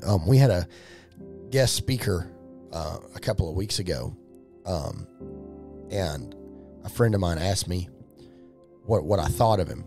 Um, 0.04 0.26
we 0.26 0.38
had 0.38 0.50
a 0.50 0.68
guest 1.52 1.76
speaker 1.76 2.32
uh, 2.72 2.98
a 3.16 3.20
couple 3.20 3.50
of 3.50 3.56
weeks 3.56 3.80
ago, 3.80 4.16
um, 4.66 5.08
and 5.92 6.36
a 6.84 6.90
friend 6.90 7.14
of 7.14 7.22
mine 7.22 7.38
asked 7.38 7.68
me 7.68 7.90
what 8.86 9.04
what 9.04 9.20
I 9.20 9.26
thought 9.26 9.60
of 9.60 9.68
him, 9.68 9.84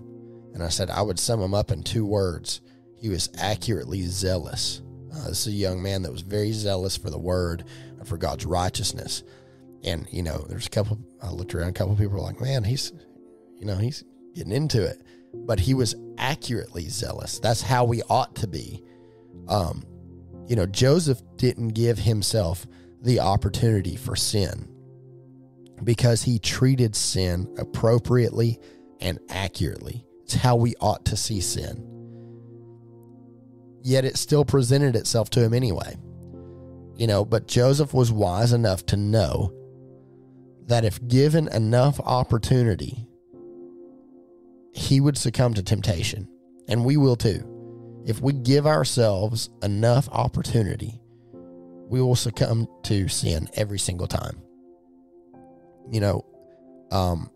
and 0.54 0.62
I 0.62 0.68
said 0.68 0.90
I 0.90 1.02
would 1.02 1.18
sum 1.18 1.40
him 1.40 1.54
up 1.54 1.70
in 1.70 1.82
two 1.82 2.04
words: 2.04 2.60
he 2.96 3.08
was 3.08 3.30
accurately 3.38 4.02
zealous. 4.02 4.82
Uh, 5.12 5.28
this 5.28 5.46
is 5.46 5.54
a 5.54 5.56
young 5.56 5.82
man 5.82 6.02
that 6.02 6.12
was 6.12 6.22
very 6.22 6.52
zealous 6.52 6.96
for 6.96 7.10
the 7.10 7.18
word 7.18 7.64
and 7.98 8.06
for 8.06 8.16
God's 8.16 8.46
righteousness. 8.46 9.22
And, 9.84 10.06
you 10.10 10.22
know, 10.22 10.44
there's 10.48 10.66
a 10.66 10.70
couple, 10.70 10.98
I 11.22 11.30
looked 11.30 11.54
around, 11.54 11.70
a 11.70 11.72
couple 11.72 11.96
people 11.96 12.14
were 12.14 12.20
like, 12.20 12.40
man, 12.40 12.64
he's, 12.64 12.92
you 13.58 13.66
know, 13.66 13.76
he's 13.76 14.04
getting 14.34 14.52
into 14.52 14.82
it. 14.84 15.02
But 15.34 15.58
he 15.58 15.74
was 15.74 15.94
accurately 16.18 16.88
zealous. 16.88 17.38
That's 17.38 17.62
how 17.62 17.84
we 17.84 18.02
ought 18.02 18.34
to 18.36 18.46
be. 18.46 18.82
Um, 19.48 19.84
you 20.46 20.56
know, 20.56 20.66
Joseph 20.66 21.20
didn't 21.36 21.68
give 21.68 21.98
himself 21.98 22.66
the 23.00 23.20
opportunity 23.20 23.96
for 23.96 24.14
sin 24.14 24.68
because 25.82 26.22
he 26.22 26.38
treated 26.38 26.94
sin 26.94 27.52
appropriately 27.58 28.60
and 29.00 29.18
accurately. 29.30 30.04
It's 30.22 30.34
how 30.34 30.56
we 30.56 30.74
ought 30.80 31.04
to 31.06 31.16
see 31.16 31.40
sin. 31.40 31.88
Yet 33.82 34.04
it 34.04 34.16
still 34.16 34.44
presented 34.44 34.94
itself 34.94 35.30
to 35.30 35.42
him 35.42 35.54
anyway. 35.54 35.96
You 36.96 37.06
know, 37.08 37.24
but 37.24 37.48
Joseph 37.48 37.92
was 37.92 38.12
wise 38.12 38.52
enough 38.52 38.86
to 38.86 38.96
know 38.96 39.52
that 40.66 40.84
if 40.84 41.06
given 41.08 41.48
enough 41.48 42.00
opportunity, 42.00 43.06
he 44.72 45.00
would 45.00 45.18
succumb 45.18 45.54
to 45.54 45.62
temptation. 45.62 46.28
And 46.68 46.84
we 46.84 46.96
will 46.96 47.16
too. 47.16 47.48
If 48.06 48.20
we 48.20 48.32
give 48.32 48.66
ourselves 48.66 49.50
enough 49.62 50.08
opportunity, 50.10 51.00
we 51.88 52.00
will 52.00 52.16
succumb 52.16 52.66
to 52.84 53.08
sin 53.08 53.48
every 53.54 53.78
single 53.78 54.06
time. 54.06 54.40
You 55.90 56.00
know, 56.00 56.24
um, 56.90 57.30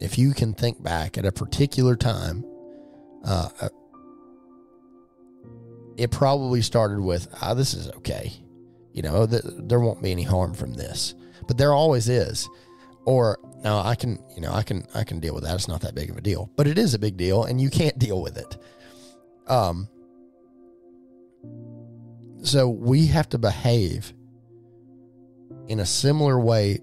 if 0.00 0.18
you 0.18 0.32
can 0.32 0.54
think 0.54 0.82
back 0.82 1.16
at 1.16 1.24
a 1.24 1.32
particular 1.32 1.94
time, 1.94 2.44
uh, 3.24 3.48
it 5.96 6.10
probably 6.10 6.62
started 6.62 7.00
with, 7.00 7.28
ah, 7.40 7.54
this 7.54 7.74
is 7.74 7.88
okay. 7.90 8.32
You 8.92 9.02
know, 9.02 9.26
th- 9.26 9.44
there 9.44 9.80
won't 9.80 10.02
be 10.02 10.10
any 10.10 10.24
harm 10.24 10.54
from 10.54 10.74
this. 10.74 11.14
But 11.46 11.58
there 11.58 11.72
always 11.72 12.08
is. 12.08 12.48
Or 13.04 13.38
now 13.62 13.78
I 13.78 13.94
can, 13.94 14.22
you 14.34 14.40
know, 14.40 14.52
I 14.52 14.62
can 14.62 14.86
I 14.94 15.04
can 15.04 15.20
deal 15.20 15.34
with 15.34 15.44
that. 15.44 15.54
It's 15.54 15.68
not 15.68 15.80
that 15.82 15.94
big 15.94 16.10
of 16.10 16.16
a 16.16 16.20
deal. 16.20 16.50
But 16.56 16.66
it 16.66 16.78
is 16.78 16.94
a 16.94 16.98
big 16.98 17.16
deal 17.16 17.44
and 17.44 17.60
you 17.60 17.70
can't 17.70 17.98
deal 17.98 18.22
with 18.22 18.36
it. 18.36 18.56
Um 19.46 19.88
so 22.42 22.68
we 22.68 23.06
have 23.06 23.28
to 23.30 23.38
behave 23.38 24.12
in 25.68 25.80
a 25.80 25.86
similar 25.86 26.38
way 26.38 26.80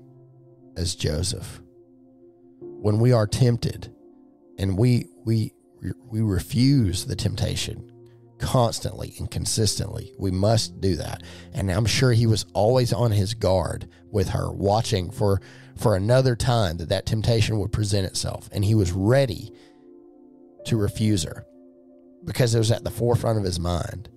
as 0.77 0.95
Joseph. 0.95 1.61
When 2.59 2.99
we 2.99 3.11
are 3.11 3.27
tempted 3.27 3.93
and 4.57 4.77
we 4.77 5.07
we 5.25 5.53
we 6.09 6.21
refuse 6.21 7.05
the 7.05 7.15
temptation 7.15 7.88
constantly 8.39 9.13
and 9.19 9.29
consistently. 9.29 10.13
We 10.17 10.31
must 10.31 10.81
do 10.81 10.95
that. 10.95 11.23
And 11.53 11.69
I'm 11.69 11.85
sure 11.85 12.11
he 12.11 12.27
was 12.27 12.45
always 12.53 12.91
on 12.91 13.11
his 13.11 13.33
guard 13.33 13.87
with 14.11 14.29
her, 14.29 14.51
watching 14.51 15.11
for 15.11 15.41
for 15.77 15.95
another 15.95 16.35
time 16.35 16.77
that 16.77 16.89
that 16.89 17.05
temptation 17.05 17.57
would 17.57 17.71
present 17.71 18.05
itself, 18.05 18.49
and 18.51 18.65
he 18.65 18.75
was 18.75 18.91
ready 18.91 19.53
to 20.65 20.75
refuse 20.75 21.23
her 21.23 21.45
because 22.25 22.53
it 22.53 22.59
was 22.59 22.71
at 22.71 22.83
the 22.83 22.91
forefront 22.91 23.37
of 23.37 23.45
his 23.45 23.59
mind. 23.59 24.09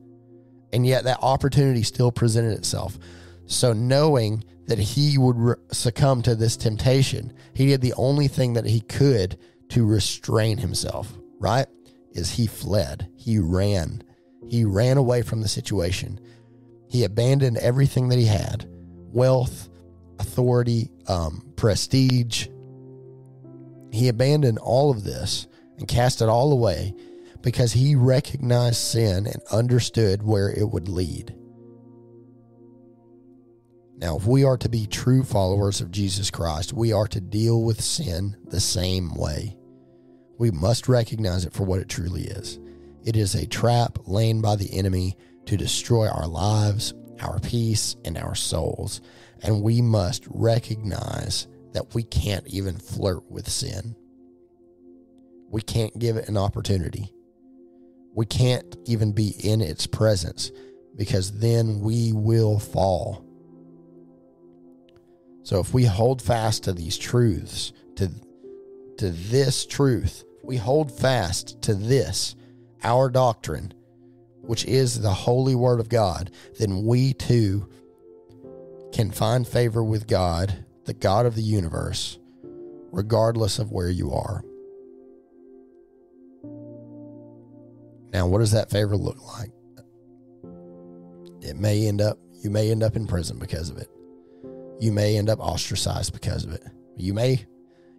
And 0.73 0.85
yet 0.87 1.05
that 1.05 1.21
opportunity 1.23 1.83
still 1.85 2.11
presented 2.11 2.59
itself. 2.59 2.99
So 3.47 3.73
knowing 3.73 4.45
that 4.67 4.79
he 4.79 5.19
would 5.19 5.37
re- 5.37 5.55
succumb 5.71 6.23
to 6.23 6.35
this 6.35 6.57
temptation, 6.57 7.33
he 7.55 7.67
did 7.67 7.81
the 7.81 7.95
only 7.95 8.27
thing 8.27 8.55
that 8.55 8.67
he 8.67 8.81
could 8.81 9.39
to 9.69 9.87
restrain 9.87 10.59
himself, 10.59 11.13
right? 11.39 11.67
Is 12.13 12.33
he 12.33 12.47
fled. 12.47 13.09
He 13.17 13.39
ran. 13.39 14.03
He 14.53 14.67
ran 14.67 14.99
away 14.99 15.23
from 15.23 15.41
the 15.41 15.49
situation. 15.49 16.21
He 16.91 17.05
abandoned 17.05 17.57
everything 17.57 18.11
that 18.11 18.19
he 18.19 18.27
had 18.27 18.67
wealth, 18.69 19.71
authority, 20.19 20.91
um, 21.09 21.55
prestige. 21.57 22.49
He 23.93 24.09
abandoned 24.09 24.59
all 24.59 24.91
of 24.91 25.05
this 25.05 25.47
and 25.79 25.89
cast 25.89 26.21
it 26.21 26.29
all 26.29 26.53
away 26.53 26.95
because 27.41 27.73
he 27.73 27.97
recognized 27.97 28.77
sin 28.77 29.27
and 29.27 29.41
understood 29.51 30.23
where 30.23 30.51
it 30.51 30.69
would 30.69 30.87
lead. 30.87 31.35
Now, 33.97 34.19
if 34.19 34.27
we 34.27 34.45
are 34.45 34.59
to 34.59 34.69
be 34.69 34.87
true 34.87 35.23
followers 35.23 35.81
of 35.81 35.91
Jesus 35.91 36.31
Christ, 36.31 36.75
we 36.75 36.93
are 36.93 37.09
to 37.09 37.23
deal 37.23 37.63
with 37.63 37.81
sin 37.81 38.37
the 38.49 38.61
same 38.61 39.15
way. 39.15 39.57
We 40.39 40.51
must 40.51 40.91
recognize 40.91 41.47
it 41.47 41.55
for 41.55 41.65
what 41.65 41.81
it 41.81 41.89
truly 41.89 42.25
is. 42.25 42.59
It 43.05 43.17
is 43.17 43.35
a 43.35 43.47
trap 43.47 43.99
laid 44.07 44.43
by 44.43 44.57
the 44.57 44.73
enemy 44.77 45.17
to 45.47 45.57
destroy 45.57 46.09
our 46.09 46.27
lives, 46.27 46.95
our 47.21 47.41
peace, 47.41 47.97
and 48.05 48.17
our 48.17 48.35
souls. 48.35 49.01
And 49.43 49.63
we 49.63 49.83
must 49.83 50.25
recognize 50.29 51.49
that 51.73 51.95
we 51.95 52.05
can't 52.05 52.47
even 52.47 52.77
flirt 52.77 53.29
with 53.31 53.49
sin. 53.49 53.97
We 55.51 55.63
can't 55.63 55.99
give 55.99 56.17
it 56.17 56.29
an 56.29 56.37
opportunity. 56.37 57.13
We 58.15 58.27
can't 58.27 58.77
even 58.85 59.13
be 59.13 59.35
in 59.43 59.61
its 59.61 59.87
presence 59.87 60.53
because 60.97 61.39
then 61.39 61.81
we 61.81 62.13
will 62.13 62.59
fall. 62.59 63.25
So 65.43 65.61
if 65.61 65.75
we 65.75 65.85
hold 65.85 66.23
fast 66.23 66.65
to 66.65 66.73
these 66.73 66.97
truths, 66.97 67.73
to 67.97 68.11
to 68.99 69.11
this 69.11 69.67
truth, 69.67 70.25
we 70.45 70.57
hold 70.57 70.97
fast 70.97 71.61
to 71.63 71.75
this, 71.75 72.37
our 72.83 73.09
doctrine, 73.09 73.73
which 74.41 74.65
is 74.65 75.01
the 75.01 75.13
holy 75.13 75.55
word 75.55 75.81
of 75.81 75.89
God, 75.89 76.31
then 76.59 76.85
we 76.85 77.15
too 77.15 77.69
can 78.93 79.11
find 79.11 79.47
favor 79.47 79.83
with 79.83 80.07
God, 80.07 80.65
the 80.85 80.95
God 80.95 81.27
of 81.27 81.35
the 81.35 81.43
universe, 81.43 82.19
regardless 82.91 83.59
of 83.59 83.73
where 83.73 83.89
you 83.89 84.13
are. 84.13 84.43
Now, 88.13 88.27
what 88.27 88.39
does 88.39 88.51
that 88.51 88.71
favor 88.71 88.97
look 88.97 89.23
like? 89.39 89.51
It 91.41 91.57
may 91.57 91.87
end 91.87 92.01
up, 92.03 92.19
you 92.43 92.51
may 92.51 92.71
end 92.71 92.83
up 92.83 92.95
in 92.95 93.07
prison 93.07 93.39
because 93.39 93.71
of 93.71 93.79
it. 93.79 93.89
You 94.81 94.93
may 94.93 95.17
end 95.17 95.31
up 95.31 95.41
ostracized 95.41 96.13
because 96.13 96.45
of 96.45 96.53
it. 96.53 96.63
You 96.97 97.15
may, 97.15 97.47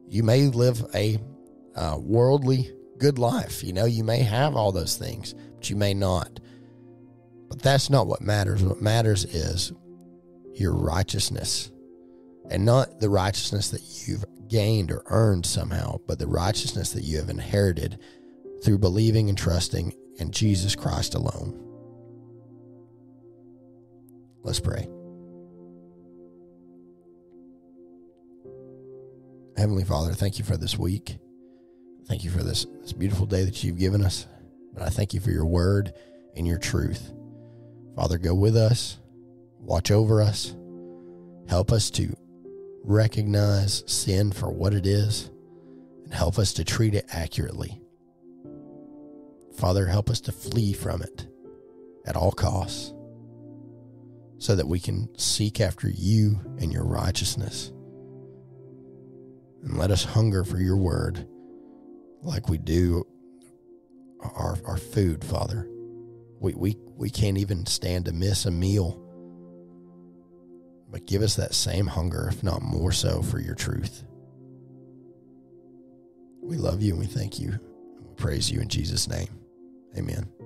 you 0.07 0.21
may 0.21 0.47
live 0.47 0.85
a 0.93 1.19
uh, 1.75 1.97
worldly 1.99 2.71
good 3.03 3.19
life. 3.19 3.65
You 3.65 3.73
know, 3.73 3.83
you 3.83 4.01
may 4.01 4.19
have 4.19 4.55
all 4.55 4.71
those 4.71 4.95
things, 4.95 5.35
but 5.57 5.69
you 5.69 5.75
may 5.75 5.93
not. 5.93 6.39
But 7.49 7.61
that's 7.61 7.89
not 7.89 8.07
what 8.07 8.21
matters. 8.21 8.63
What 8.63 8.81
matters 8.81 9.25
is 9.25 9.73
your 10.53 10.71
righteousness 10.71 11.69
and 12.49 12.63
not 12.63 13.01
the 13.01 13.09
righteousness 13.09 13.71
that 13.71 14.07
you've 14.07 14.23
gained 14.47 14.89
or 14.89 15.03
earned 15.07 15.45
somehow, 15.45 15.97
but 16.07 16.17
the 16.17 16.27
righteousness 16.27 16.93
that 16.93 17.03
you 17.03 17.17
have 17.17 17.29
inherited 17.29 17.99
through 18.63 18.77
believing 18.77 19.27
and 19.27 19.37
trusting 19.37 19.93
in 20.19 20.31
Jesus 20.31 20.73
Christ 20.73 21.13
alone. 21.13 21.59
Let's 24.43 24.61
pray. 24.61 24.87
Heavenly 29.57 29.83
Father, 29.83 30.13
thank 30.13 30.39
you 30.39 30.45
for 30.45 30.55
this 30.55 30.79
week. 30.79 31.17
Thank 32.07 32.23
you 32.23 32.29
for 32.29 32.43
this, 32.43 32.65
this 32.81 32.93
beautiful 32.93 33.25
day 33.25 33.45
that 33.45 33.63
you've 33.63 33.77
given 33.77 34.03
us. 34.03 34.27
But 34.73 34.83
I 34.83 34.89
thank 34.89 35.13
you 35.13 35.19
for 35.19 35.31
your 35.31 35.45
word 35.45 35.93
and 36.35 36.47
your 36.47 36.57
truth. 36.57 37.13
Father, 37.95 38.17
go 38.17 38.33
with 38.33 38.57
us, 38.57 38.97
watch 39.59 39.91
over 39.91 40.21
us, 40.21 40.55
help 41.47 41.71
us 41.71 41.89
to 41.91 42.15
recognize 42.83 43.83
sin 43.85 44.31
for 44.31 44.51
what 44.51 44.73
it 44.73 44.85
is, 44.85 45.29
and 46.03 46.13
help 46.13 46.37
us 46.37 46.53
to 46.53 46.65
treat 46.65 46.95
it 46.95 47.05
accurately. 47.11 47.79
Father, 49.55 49.85
help 49.85 50.09
us 50.09 50.19
to 50.21 50.31
flee 50.31 50.73
from 50.73 51.01
it 51.01 51.27
at 52.05 52.15
all 52.15 52.31
costs 52.31 52.93
so 54.39 54.55
that 54.55 54.67
we 54.67 54.79
can 54.79 55.07
seek 55.17 55.61
after 55.61 55.89
you 55.89 56.39
and 56.57 56.73
your 56.73 56.83
righteousness. 56.83 57.71
And 59.63 59.77
let 59.77 59.91
us 59.91 60.03
hunger 60.03 60.43
for 60.43 60.57
your 60.57 60.75
word 60.75 61.27
like 62.23 62.49
we 62.49 62.57
do 62.57 63.05
our, 64.21 64.57
our 64.65 64.77
food, 64.77 65.23
Father. 65.23 65.67
We, 66.39 66.53
we, 66.53 66.77
we 66.95 67.09
can't 67.09 67.37
even 67.37 67.65
stand 67.65 68.05
to 68.05 68.13
miss 68.13 68.45
a 68.45 68.51
meal. 68.51 68.99
But 70.89 71.05
give 71.07 71.21
us 71.21 71.35
that 71.35 71.53
same 71.53 71.87
hunger, 71.87 72.29
if 72.31 72.43
not 72.43 72.61
more 72.61 72.91
so, 72.91 73.21
for 73.21 73.39
your 73.39 73.55
truth. 73.55 74.03
We 76.41 76.57
love 76.57 76.81
you 76.81 76.91
and 76.91 76.99
we 76.99 77.07
thank 77.07 77.39
you. 77.39 77.59
We 78.01 78.15
praise 78.15 78.51
you 78.51 78.59
in 78.59 78.67
Jesus' 78.67 79.07
name. 79.07 79.29
Amen. 79.97 80.42